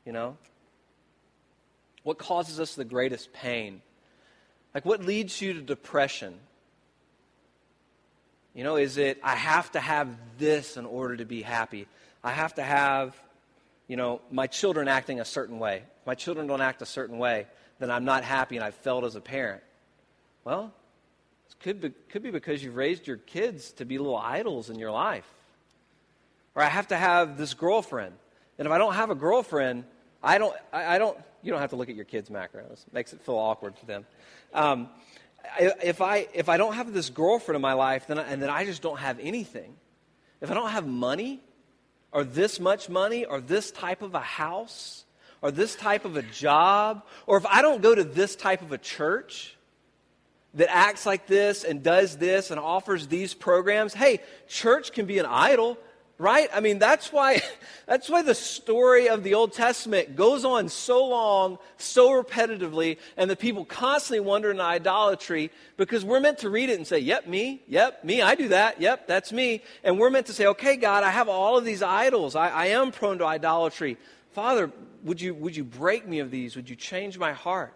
you 0.05 0.13
know? 0.13 0.37
What 2.05 2.19
causes 2.19 2.61
us 2.61 2.75
the 2.75 2.85
greatest 2.85 3.33
pain? 3.33 3.83
Like 4.75 4.85
what 4.85 5.05
leads 5.05 5.41
you 5.43 5.55
to 5.55 5.61
depression? 5.61 6.35
You 8.55 8.65
know, 8.65 8.77
is 8.77 8.97
it 8.97 9.19
I 9.23 9.35
have 9.35 9.73
to 9.73 9.81
have 9.81 10.09
this 10.39 10.77
in 10.77 10.87
order 10.87 11.17
to 11.17 11.25
be 11.25 11.43
happy? 11.43 11.87
I 12.23 12.31
have 12.31 12.55
to 12.55 12.63
have, 12.63 13.17
you 13.89 13.97
know, 13.97 14.21
my 14.31 14.47
children 14.47 14.89
acting 14.89 15.21
a 15.21 15.25
certain 15.25 15.59
way. 15.59 15.83
My 16.07 16.15
children 16.15 16.47
don't 16.47 16.61
act 16.61 16.81
a 16.81 16.87
certain 16.87 17.19
way 17.19 17.47
then 17.79 17.91
I'm 17.91 18.05
not 18.05 18.25
happy 18.25 18.57
and 18.57 18.65
I've 18.65 18.75
failed 18.75 19.05
as 19.05 19.15
a 19.15 19.21
parent. 19.21 19.63
Well, 20.45 20.73
it 21.49 21.63
could 21.63 21.81
be, 21.81 21.91
could 22.11 22.23
be 22.23 22.31
because 22.31 22.63
you've 22.63 22.77
raised 22.77 23.07
your 23.07 23.17
kids 23.17 23.73
to 23.73 23.85
be 23.85 23.99
little 23.99 24.17
idols 24.17 24.71
in 24.71 24.79
your 24.79 24.91
life. 24.91 25.29
Or 26.55 26.63
I 26.63 26.69
have 26.69 26.89
to 26.89 26.97
have 26.97 27.39
this 27.39 27.55
girlfriend. 27.55 28.15
And 28.59 28.67
if 28.67 28.73
I 28.73 28.79
don't 28.79 28.95
have 28.95 29.11
a 29.11 29.15
girlfriend, 29.15 29.85
I 30.23 30.39
don't, 30.39 30.55
I, 30.73 30.97
I 30.97 30.99
don't, 30.99 31.17
you 31.43 31.53
don't 31.53 31.61
have 31.61 31.71
to 31.71 31.77
look 31.77 31.89
at 31.89 31.95
your 31.95 32.05
kids' 32.05 32.31
macros. 32.31 32.87
It 32.87 32.93
makes 32.93 33.13
it 33.13 33.21
feel 33.21 33.37
awkward 33.37 33.77
for 33.79 33.87
them. 33.87 34.07
Um, 34.53 34.89
if, 35.61 36.01
I, 36.01 36.27
if 36.35 36.49
I 36.49 36.57
don't 36.57 36.75
have 36.75 36.93
this 36.93 37.11
girlfriend 37.11 37.57
in 37.57 37.63
my 37.63 37.75
life, 37.75 38.07
then 38.07 38.19
I, 38.19 38.23
and 38.25 38.43
then 38.43 38.51
I 38.51 38.65
just 38.65 38.83
don't 38.83 38.99
have 38.99 39.19
anything. 39.21 39.75
If 40.41 40.51
I 40.51 40.55
don't 40.55 40.71
have 40.71 40.87
money, 40.87 41.41
or 42.11 42.25
this 42.25 42.59
much 42.59 42.89
money, 42.89 43.25
or 43.25 43.41
this 43.41 43.71
type 43.71 44.03
of 44.03 44.15
a 44.15 44.21
house, 44.21 45.05
or 45.43 45.51
this 45.51 45.75
type 45.75 46.05
of 46.05 46.17
a 46.17 46.23
job, 46.23 47.05
or 47.27 47.37
if 47.37 47.47
I 47.47 47.63
don't 47.63 47.83
go 47.83 47.95
to 47.95 48.05
this 48.05 48.37
type 48.37 48.63
of 48.63 48.73
a 48.73 48.79
church 48.79 49.57
that 50.55 50.75
acts 50.75 51.07
like 51.07 51.27
this 51.27 51.65
and 51.65 51.83
does 51.83 52.17
this 52.17 52.51
and 52.51 52.59
offers 52.59 53.07
these 53.07 53.35
programs, 53.35 53.95
hey, 53.95 54.21
church 54.49 54.93
can 54.93 55.07
be 55.07 55.19
an 55.19 55.27
idol 55.27 55.79
right? 56.19 56.51
I 56.53 56.61
mean 56.61 56.79
that's 56.79 57.13
why 57.13 57.41
that's 57.87 58.09
why 58.09 58.23
the 58.23 58.35
story 58.35 59.09
of 59.09 59.23
the 59.23 59.35
old 59.35 59.53
testament 59.53 60.17
goes 60.17 60.45
on 60.45 60.69
so 60.69 61.07
long 61.07 61.59
so 61.77 62.23
repetitively 62.23 62.99
and 63.17 63.31
the 63.31 63.37
people 63.37 63.65
constantly 63.65 64.21
wander 64.21 64.51
in 64.51 64.61
idolatry 64.61 65.51
because 65.77 66.05
we're 66.05 66.21
meant 66.21 66.39
to 66.39 66.51
read 66.51 66.71
it 66.71 66.77
and 66.77 66.87
say 66.87 66.99
yep 66.99 67.27
me 67.27 67.63
yep 67.69 68.05
me 68.05 68.21
i 68.21 68.35
do 68.35 68.49
that 68.49 68.81
yep 68.81 69.07
that's 69.07 69.33
me. 69.33 69.63
And 69.85 69.99
we're 69.99 70.11
meant 70.11 70.27
to 70.27 70.33
say 70.33 70.47
okay 70.47 70.77
god 70.77 71.05
i 71.05 71.11
have 71.11 71.29
all 71.29 71.57
of 71.57 71.65
these 71.65 71.83
idols. 71.83 72.35
I, 72.35 72.49
I 72.49 72.67
am 72.67 72.91
prone 72.91 73.19
to 73.19 73.25
idolatry 73.25 73.97
Father, 74.39 74.71
would 75.03 75.21
you, 75.21 75.35
would 75.35 75.57
you 75.57 75.65
break 75.65 76.07
me 76.07 76.21
of 76.21 76.31
these? 76.31 76.55
Would 76.55 76.71
you 76.71 76.77
change 76.77 77.19
my 77.19 77.33
heart? 77.33 77.75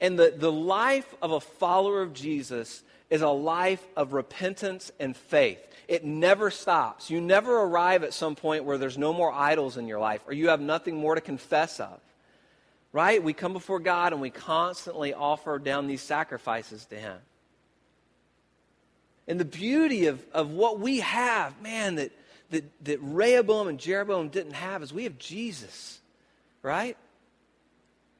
And 0.00 0.16
the, 0.16 0.32
the 0.36 0.52
life 0.52 1.16
of 1.20 1.32
a 1.32 1.40
follower 1.40 2.00
of 2.00 2.12
Jesus 2.12 2.84
is 3.10 3.22
a 3.22 3.28
life 3.28 3.84
of 3.96 4.12
repentance 4.12 4.92
and 5.00 5.16
faith. 5.16 5.58
It 5.88 6.04
never 6.04 6.52
stops. 6.52 7.10
You 7.10 7.20
never 7.20 7.58
arrive 7.58 8.04
at 8.04 8.14
some 8.14 8.36
point 8.36 8.62
where 8.62 8.78
there's 8.78 8.96
no 8.96 9.12
more 9.12 9.32
idols 9.32 9.76
in 9.76 9.88
your 9.88 9.98
life 9.98 10.20
or 10.28 10.32
you 10.32 10.50
have 10.50 10.60
nothing 10.60 10.94
more 10.94 11.16
to 11.16 11.20
confess 11.20 11.80
of. 11.80 11.98
Right? 12.92 13.20
We 13.20 13.32
come 13.32 13.52
before 13.52 13.80
God 13.80 14.12
and 14.12 14.22
we 14.22 14.30
constantly 14.30 15.12
offer 15.12 15.58
down 15.58 15.88
these 15.88 16.02
sacrifices 16.02 16.84
to 16.84 16.94
Him. 16.94 17.18
And 19.26 19.40
the 19.40 19.44
beauty 19.44 20.06
of, 20.06 20.24
of 20.32 20.50
what 20.52 20.78
we 20.78 21.00
have, 21.00 21.60
man, 21.60 21.96
that, 21.96 22.12
that, 22.52 22.84
that 22.84 22.98
Rehoboam 23.02 23.68
and 23.68 23.78
Jeroboam 23.78 24.28
didn't 24.28 24.52
have 24.52 24.82
is 24.82 24.92
we 24.92 25.04
have 25.04 25.18
Jesus, 25.18 26.00
right? 26.62 26.96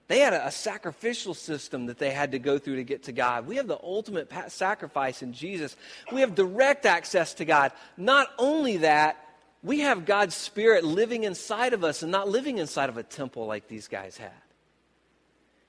They 0.08 0.18
had 0.18 0.34
a, 0.34 0.48
a, 0.48 0.50
sacrificial 0.50 1.32
system 1.32 1.86
that 1.86 1.98
they 1.98 2.10
had 2.10 2.32
to 2.32 2.38
go 2.38 2.58
through 2.58 2.76
to 2.76 2.84
get 2.84 3.04
to 3.04 3.12
God. 3.12 3.46
We 3.46 3.56
have 3.56 3.66
the 3.66 3.78
ultimate 3.82 4.30
sacrifice 4.48 5.22
in 5.22 5.32
Jesus. 5.32 5.76
We 6.12 6.20
have 6.20 6.34
direct 6.34 6.84
access 6.84 7.34
to 7.34 7.44
God. 7.44 7.72
Not 7.96 8.28
only 8.38 8.78
that, 8.78 9.16
we 9.62 9.80
have 9.80 10.04
God's 10.04 10.34
Spirit 10.34 10.84
living 10.84 11.24
inside 11.24 11.72
of 11.72 11.84
us 11.84 12.02
and 12.02 12.10
not 12.10 12.28
living 12.28 12.58
inside 12.58 12.88
of 12.88 12.96
a 12.96 13.02
temple 13.02 13.46
like 13.46 13.68
these 13.68 13.88
guys 13.88 14.16
had. 14.16 14.32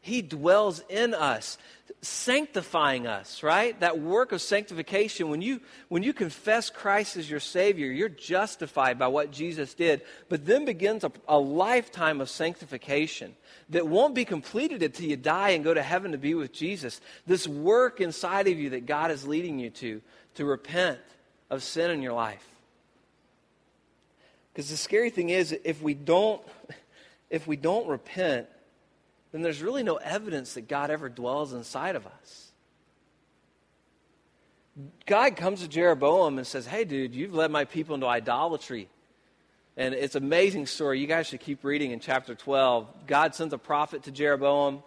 He 0.04 0.22
dwells 0.22 0.84
in 0.89 1.13
us, 1.13 1.58
sanctifying 2.02 3.08
us, 3.08 3.42
right? 3.42 3.80
That 3.80 4.02
work 4.02 4.34
of 4.34 4.42
sanctification, 4.42 5.30
when 5.30 5.42
you, 5.42 5.62
when 5.88 6.04
you 6.04 6.12
confess 6.12 6.70
Christ 6.70 7.16
as 7.16 7.30
your 7.30 7.39
Savior, 7.39 7.88
you're 7.89 8.10
justified 8.10 9.00
by 9.00 9.08
what 9.08 9.32
Jesus 9.32 9.74
did. 9.74 10.02
But 10.28 10.46
then 10.46 10.66
begins 10.66 11.06
a, 11.06 11.12
a 11.26 11.39
lifetime 11.39 12.20
of 12.20 12.30
sanctification 12.30 13.34
that 13.70 13.88
won't 13.88 14.13
be 14.13 14.26
completed 14.26 14.84
until 14.84 15.06
you 15.06 15.16
die 15.16 15.52
and 15.52 15.63
go 15.63 15.74
to 15.74 15.82
heaven 15.82 16.12
to 16.12 16.18
be 16.18 16.34
with 16.34 16.52
Jesus. 16.52 17.00
This 17.26 17.48
work 17.48 18.02
inside 18.02 18.50
of 18.50 18.60
you 18.60 18.72
that 18.72 18.86
God 18.86 19.10
is 19.10 19.26
leading 19.26 19.58
you 19.58 19.70
to, 19.70 20.02
to 20.36 20.44
repent 20.44 21.00
of 21.50 21.63
sin 21.63 21.92
in 21.92 22.02
your 22.02 22.12
life. 22.12 22.46
Because 24.52 24.70
the 24.70 24.76
scary 24.76 25.12
thing 25.12 25.30
is, 25.30 25.58
if 25.63 25.82
we 25.82 25.94
don't, 25.94 26.42
if 27.30 27.48
we 27.48 27.56
don't 27.56 27.88
repent, 27.88 28.48
then 29.34 29.41
there's 29.41 29.62
really 29.62 29.84
no 29.84 29.96
evidence 29.96 30.54
that 30.54 30.67
God 30.67 30.91
ever 30.91 31.10
dwells 31.10 31.54
inside 31.54 31.96
of 31.96 32.06
us. 32.06 32.52
God 35.06 35.36
comes 35.36 35.62
to 35.62 35.67
Jeroboam 35.67 36.38
and 36.38 36.48
says, 36.48 36.65
Hey, 36.65 36.84
dude, 36.84 37.13
you've 37.13 37.34
led 37.34 37.52
my 37.52 37.65
people 37.65 37.96
into 37.96 38.08
idolatry. 38.08 38.89
And 39.76 39.96
it's 39.96 40.15
an 40.15 40.24
amazing 40.24 40.67
story. 40.67 41.00
You 41.00 41.08
guys 41.08 41.28
should 41.28 41.39
keep 41.39 41.63
reading 41.63 41.91
in 41.91 42.00
chapter 42.00 42.36
12. 42.36 43.08
God 43.08 43.34
sends 43.34 43.54
a 43.54 43.58
prophet 43.58 44.04
to 44.04 44.12
Jeroboam. 44.12 44.84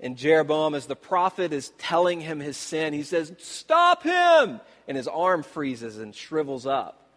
And 0.00 0.16
Jeroboam, 0.16 0.74
as 0.74 0.86
the 0.86 0.96
prophet 0.96 1.52
is 1.52 1.70
telling 1.78 2.20
him 2.20 2.40
his 2.40 2.56
sin, 2.56 2.92
he 2.92 3.02
says, 3.02 3.32
Stop 3.38 4.02
him! 4.02 4.60
And 4.88 4.96
his 4.96 5.08
arm 5.08 5.42
freezes 5.42 5.98
and 5.98 6.14
shrivels 6.14 6.66
up 6.66 7.08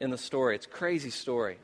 in 0.00 0.10
the 0.10 0.18
story. 0.18 0.54
It's 0.54 0.66
crazy 0.66 1.10
story. 1.10 1.58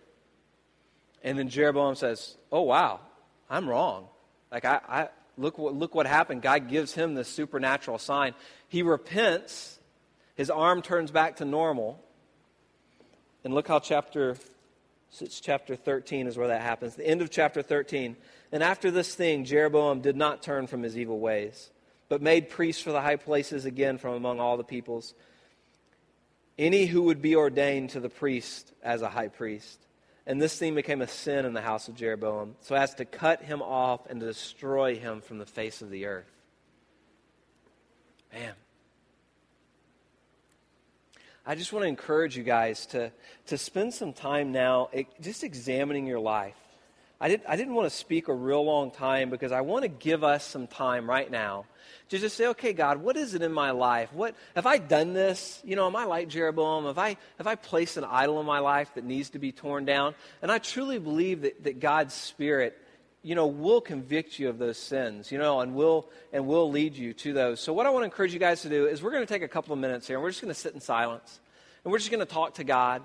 And 1.22 1.38
then 1.38 1.48
Jeroboam 1.48 1.94
says, 1.94 2.37
Oh, 2.52 2.62
wow, 2.62 3.00
I'm 3.48 3.68
wrong. 3.68 4.09
Like, 4.50 4.64
I, 4.64 4.80
I 4.88 5.09
look, 5.37 5.59
what, 5.59 5.74
look 5.74 5.94
what 5.94 6.07
happened. 6.07 6.42
God 6.42 6.68
gives 6.68 6.94
him 6.94 7.14
this 7.14 7.28
supernatural 7.28 7.98
sign. 7.98 8.35
He 8.68 8.83
repents, 8.83 9.78
his 10.35 10.50
arm 10.50 10.83
turns 10.83 11.11
back 11.11 11.37
to 11.37 11.44
normal. 11.44 12.02
And 13.44 13.54
look 13.54 13.68
how 13.68 13.78
chapter, 13.78 14.37
it's 15.20 15.40
chapter 15.40 15.76
13 15.76 16.26
is 16.26 16.37
where 16.37 16.48
that 16.48 16.62
happens. 16.62 16.94
The 16.94 17.07
end 17.07 17.20
of 17.20 17.30
chapter 17.30 17.62
13. 17.62 18.16
And 18.52 18.62
after 18.62 18.90
this 18.90 19.14
thing, 19.14 19.44
Jeroboam 19.44 20.00
did 20.00 20.16
not 20.16 20.42
turn 20.42 20.66
from 20.66 20.83
his 20.83 20.96
evil 20.96 21.18
ways, 21.18 21.70
but 22.09 22.22
made 22.22 22.48
priests 22.48 22.83
for 22.83 22.92
the 22.92 23.00
high 23.00 23.16
places 23.16 23.64
again 23.64 23.98
from 23.98 24.14
among 24.14 24.40
all 24.40 24.57
the 24.57 24.64
peoples. 24.64 25.14
Any 26.57 26.87
who 26.87 27.02
would 27.02 27.20
be 27.20 27.37
ordained 27.37 27.90
to 27.90 28.00
the 28.00 28.09
priest 28.09 28.72
as 28.83 29.02
a 29.02 29.09
high 29.09 29.28
priest. 29.28 29.84
And 30.26 30.40
this 30.40 30.58
thing 30.58 30.74
became 30.74 31.02
a 31.02 31.08
sin 31.08 31.44
in 31.44 31.52
the 31.52 31.60
house 31.60 31.88
of 31.88 31.96
Jeroboam, 31.96 32.56
so 32.60 32.74
as 32.74 32.94
to 32.94 33.04
cut 33.04 33.42
him 33.42 33.60
off 33.60 34.06
and 34.08 34.20
to 34.20 34.26
destroy 34.26 34.96
him 34.96 35.20
from 35.20 35.38
the 35.38 35.46
face 35.46 35.82
of 35.82 35.90
the 35.90 36.06
earth. 36.06 36.30
Man. 38.32 38.54
I 41.46 41.54
just 41.54 41.74
want 41.74 41.82
to 41.82 41.88
encourage 41.88 42.38
you 42.38 42.42
guys 42.42 42.87
to, 42.87 43.12
to 43.48 43.58
spend 43.58 43.92
some 43.92 44.14
time 44.14 44.50
now 44.50 44.88
just 45.20 45.44
examining 45.44 46.06
your 46.06 46.20
life. 46.20 46.56
I, 47.24 47.28
did, 47.28 47.40
I 47.48 47.56
didn't 47.56 47.72
want 47.72 47.88
to 47.88 47.96
speak 47.96 48.28
a 48.28 48.34
real 48.34 48.62
long 48.62 48.90
time 48.90 49.30
because 49.30 49.50
I 49.50 49.62
want 49.62 49.84
to 49.84 49.88
give 49.88 50.22
us 50.22 50.44
some 50.44 50.66
time 50.66 51.08
right 51.08 51.30
now 51.30 51.64
to 52.10 52.18
just 52.18 52.37
say, 52.37 52.48
okay, 52.48 52.74
God, 52.74 52.98
what 52.98 53.16
is 53.16 53.32
it 53.32 53.40
in 53.40 53.50
my 53.50 53.70
life? 53.70 54.12
What 54.12 54.34
have 54.54 54.66
I 54.66 54.76
done 54.76 55.14
this? 55.14 55.58
You 55.64 55.74
know, 55.74 55.87
am 55.87 55.96
I 55.96 56.04
like 56.04 56.28
Jeroboam? 56.28 56.84
Have 56.84 56.98
I 56.98 57.16
have 57.38 57.46
I 57.46 57.54
placed 57.54 57.96
an 57.96 58.04
idol 58.04 58.40
in 58.40 58.46
my 58.46 58.58
life 58.58 58.90
that 58.96 59.04
needs 59.04 59.30
to 59.30 59.38
be 59.38 59.52
torn 59.52 59.87
down? 59.87 60.14
And 60.42 60.52
I 60.52 60.58
truly 60.58 60.98
believe 60.98 61.40
that, 61.40 61.64
that 61.64 61.80
God's 61.80 62.12
Spirit, 62.12 62.76
you 63.22 63.34
know, 63.34 63.46
will 63.46 63.80
convict 63.80 64.38
you 64.38 64.50
of 64.50 64.58
those 64.58 64.76
sins, 64.76 65.32
you 65.32 65.38
know, 65.38 65.60
and 65.60 65.74
will 65.74 66.10
and 66.30 66.46
will 66.46 66.70
lead 66.70 66.94
you 66.94 67.14
to 67.14 67.32
those. 67.32 67.58
So 67.58 67.72
what 67.72 67.87
I 67.87 67.88
want 67.88 68.02
to 68.02 68.04
encourage 68.04 68.34
you 68.34 68.38
guys 68.38 68.60
to 68.60 68.68
do 68.68 68.87
is 68.87 69.02
we're 69.02 69.12
going 69.12 69.26
to 69.26 69.32
take 69.32 69.40
a 69.40 69.48
couple 69.48 69.72
of 69.72 69.78
minutes 69.78 70.06
here 70.06 70.16
and 70.16 70.22
we're 70.22 70.28
just 70.28 70.42
going 70.42 70.52
to 70.52 70.60
sit 70.60 70.74
in 70.74 70.80
silence. 70.82 71.40
And 71.84 71.90
we're 71.90 72.00
just 72.00 72.10
going 72.10 72.20
to 72.20 72.30
talk 72.30 72.56
to 72.56 72.64
God 72.64 73.02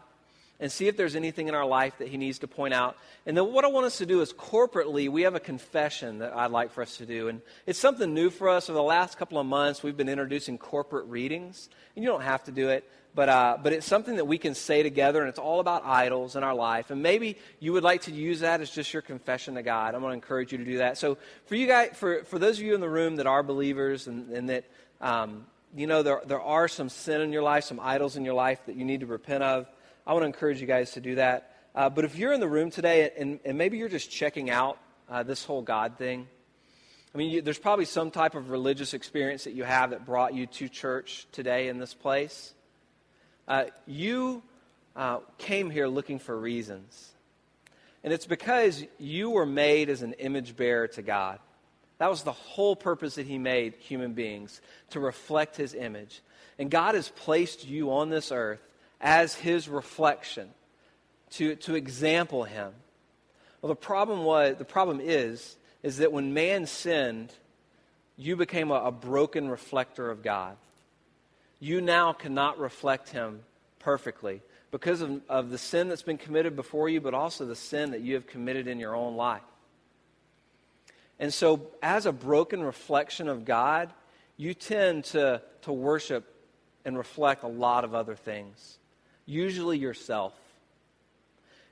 and 0.59 0.71
see 0.71 0.87
if 0.87 0.97
there's 0.97 1.15
anything 1.15 1.47
in 1.47 1.55
our 1.55 1.65
life 1.65 1.97
that 1.99 2.09
he 2.09 2.17
needs 2.17 2.39
to 2.39 2.47
point 2.47 2.73
out. 2.73 2.97
And 3.25 3.37
then 3.37 3.53
what 3.53 3.63
I 3.63 3.69
want 3.69 3.85
us 3.85 3.99
to 3.99 4.05
do 4.05 4.21
is 4.21 4.33
corporately, 4.33 5.09
we 5.09 5.21
have 5.21 5.35
a 5.35 5.39
confession 5.39 6.19
that 6.19 6.35
I'd 6.35 6.51
like 6.51 6.71
for 6.71 6.81
us 6.81 6.97
to 6.97 7.05
do. 7.05 7.29
And 7.29 7.41
it's 7.65 7.79
something 7.79 8.13
new 8.13 8.29
for 8.29 8.49
us. 8.49 8.69
Over 8.69 8.77
the 8.77 8.83
last 8.83 9.17
couple 9.17 9.39
of 9.39 9.45
months, 9.45 9.83
we've 9.83 9.95
been 9.95 10.09
introducing 10.09 10.57
corporate 10.57 11.05
readings. 11.05 11.69
And 11.95 12.03
you 12.03 12.09
don't 12.09 12.23
have 12.23 12.43
to 12.45 12.51
do 12.51 12.69
it, 12.69 12.89
but, 13.15 13.29
uh, 13.29 13.57
but 13.61 13.73
it's 13.73 13.85
something 13.85 14.17
that 14.17 14.25
we 14.25 14.37
can 14.37 14.53
say 14.53 14.83
together, 14.83 15.21
and 15.21 15.29
it's 15.29 15.39
all 15.39 15.59
about 15.59 15.85
idols 15.85 16.35
in 16.35 16.43
our 16.43 16.53
life. 16.53 16.91
And 16.91 17.01
maybe 17.01 17.37
you 17.59 17.73
would 17.73 17.83
like 17.83 18.03
to 18.03 18.11
use 18.11 18.41
that 18.41 18.61
as 18.61 18.69
just 18.69 18.93
your 18.93 19.01
confession 19.01 19.55
to 19.55 19.63
God. 19.63 19.95
I'm 19.95 20.01
going 20.01 20.11
to 20.11 20.15
encourage 20.15 20.51
you 20.51 20.57
to 20.57 20.65
do 20.65 20.77
that. 20.79 20.97
So 20.97 21.17
for 21.45 21.55
you 21.55 21.67
guys, 21.67 21.91
for, 21.95 22.23
for 22.25 22.37
those 22.37 22.57
of 22.59 22.65
you 22.65 22.75
in 22.75 22.81
the 22.81 22.89
room 22.89 23.15
that 23.15 23.27
are 23.27 23.43
believers 23.43 24.07
and, 24.07 24.29
and 24.31 24.49
that, 24.49 24.65
um, 25.01 25.45
you 25.75 25.87
know, 25.87 26.03
there, 26.03 26.21
there 26.25 26.41
are 26.41 26.67
some 26.67 26.89
sin 26.89 27.21
in 27.21 27.31
your 27.31 27.43
life, 27.43 27.63
some 27.63 27.79
idols 27.79 28.15
in 28.15 28.25
your 28.25 28.33
life 28.33 28.59
that 28.65 28.75
you 28.75 28.85
need 28.85 29.01
to 29.01 29.05
repent 29.05 29.43
of. 29.43 29.67
I 30.09 30.13
want 30.13 30.23
to 30.23 30.25
encourage 30.25 30.59
you 30.59 30.65
guys 30.65 30.93
to 30.93 31.01
do 31.01 31.15
that. 31.15 31.55
Uh, 31.75 31.87
but 31.87 32.03
if 32.03 32.15
you're 32.15 32.33
in 32.33 32.39
the 32.39 32.47
room 32.47 32.71
today 32.71 33.11
and, 33.15 33.39
and 33.45 33.59
maybe 33.59 33.77
you're 33.77 33.87
just 33.87 34.09
checking 34.09 34.49
out 34.49 34.79
uh, 35.07 35.21
this 35.21 35.45
whole 35.45 35.61
God 35.61 35.99
thing, 35.99 36.27
I 37.13 37.17
mean, 37.19 37.29
you, 37.29 37.41
there's 37.43 37.59
probably 37.59 37.85
some 37.85 38.09
type 38.09 38.33
of 38.33 38.49
religious 38.49 38.95
experience 38.95 39.43
that 39.43 39.53
you 39.53 39.63
have 39.63 39.91
that 39.91 40.07
brought 40.07 40.33
you 40.33 40.47
to 40.47 40.67
church 40.67 41.27
today 41.31 41.67
in 41.67 41.77
this 41.77 41.93
place. 41.93 42.55
Uh, 43.47 43.65
you 43.85 44.41
uh, 44.95 45.19
came 45.37 45.69
here 45.69 45.87
looking 45.87 46.17
for 46.17 46.35
reasons. 46.35 47.11
And 48.03 48.11
it's 48.11 48.25
because 48.25 48.83
you 48.97 49.29
were 49.29 49.45
made 49.45 49.91
as 49.91 50.01
an 50.01 50.13
image 50.13 50.57
bearer 50.57 50.87
to 50.87 51.03
God. 51.03 51.37
That 51.99 52.09
was 52.09 52.23
the 52.23 52.31
whole 52.31 52.75
purpose 52.75 53.13
that 53.13 53.27
He 53.27 53.37
made 53.37 53.75
human 53.75 54.13
beings, 54.13 54.59
to 54.89 54.99
reflect 54.99 55.55
His 55.55 55.75
image. 55.75 56.23
And 56.57 56.71
God 56.71 56.95
has 56.95 57.09
placed 57.09 57.67
you 57.67 57.91
on 57.91 58.09
this 58.09 58.31
earth 58.31 58.61
as 59.01 59.33
his 59.35 59.69
reflection, 59.69 60.49
to, 61.31 61.55
to 61.55 61.75
example 61.75 62.43
him. 62.43 62.71
Well, 63.61 63.69
the 63.69 63.75
problem 63.75 64.23
was, 64.23 64.57
the 64.57 64.65
problem 64.65 64.99
is, 65.01 65.57
is 65.83 65.97
that 65.97 66.11
when 66.11 66.33
man 66.33 66.65
sinned, 66.65 67.33
you 68.17 68.35
became 68.35 68.71
a, 68.71 68.75
a 68.75 68.91
broken 68.91 69.49
reflector 69.49 70.09
of 70.09 70.23
God. 70.23 70.57
You 71.59 71.81
now 71.81 72.13
cannot 72.13 72.59
reflect 72.59 73.09
him 73.09 73.41
perfectly 73.79 74.41
because 74.71 75.01
of, 75.01 75.21
of 75.29 75.49
the 75.49 75.57
sin 75.57 75.89
that's 75.89 76.01
been 76.01 76.17
committed 76.17 76.55
before 76.55 76.89
you, 76.89 77.01
but 77.01 77.13
also 77.13 77.45
the 77.45 77.55
sin 77.55 77.91
that 77.91 78.01
you 78.01 78.15
have 78.15 78.27
committed 78.27 78.67
in 78.67 78.79
your 78.79 78.95
own 78.95 79.15
life. 79.15 79.41
And 81.19 81.33
so, 81.33 81.67
as 81.81 82.05
a 82.05 82.13
broken 82.13 82.63
reflection 82.63 83.27
of 83.27 83.43
God, 83.43 83.91
you 84.37 84.53
tend 84.53 85.03
to, 85.05 85.41
to 85.63 85.73
worship 85.73 86.33
and 86.85 86.97
reflect 86.97 87.43
a 87.43 87.47
lot 87.47 87.83
of 87.83 87.93
other 87.93 88.15
things 88.15 88.78
usually 89.29 89.77
yourself. 89.77 90.33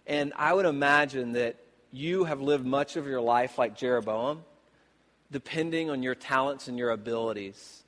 And 0.05 0.31
I 0.35 0.53
would 0.53 0.65
imagine 0.65 1.33
that 1.33 1.57
you 1.91 2.23
have 2.25 2.39
lived 2.39 2.65
much 2.65 2.95
of 2.95 3.07
your 3.07 3.19
life 3.19 3.57
like 3.57 3.75
Jeroboam, 3.75 4.43
depending 5.31 5.89
on 5.89 6.03
your 6.03 6.15
talents 6.15 6.67
and 6.67 6.77
your 6.77 6.91
abilities 6.91 7.83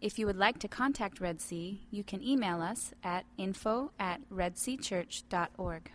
If 0.00 0.16
you 0.16 0.26
would 0.26 0.36
like 0.36 0.60
to 0.60 0.68
contact 0.68 1.20
Red 1.20 1.40
Sea, 1.40 1.80
you 1.90 2.04
can 2.04 2.22
email 2.22 2.62
us 2.62 2.94
at 3.02 3.24
info 3.36 3.90
at 3.98 4.20
redseachurch.org. 4.30 5.90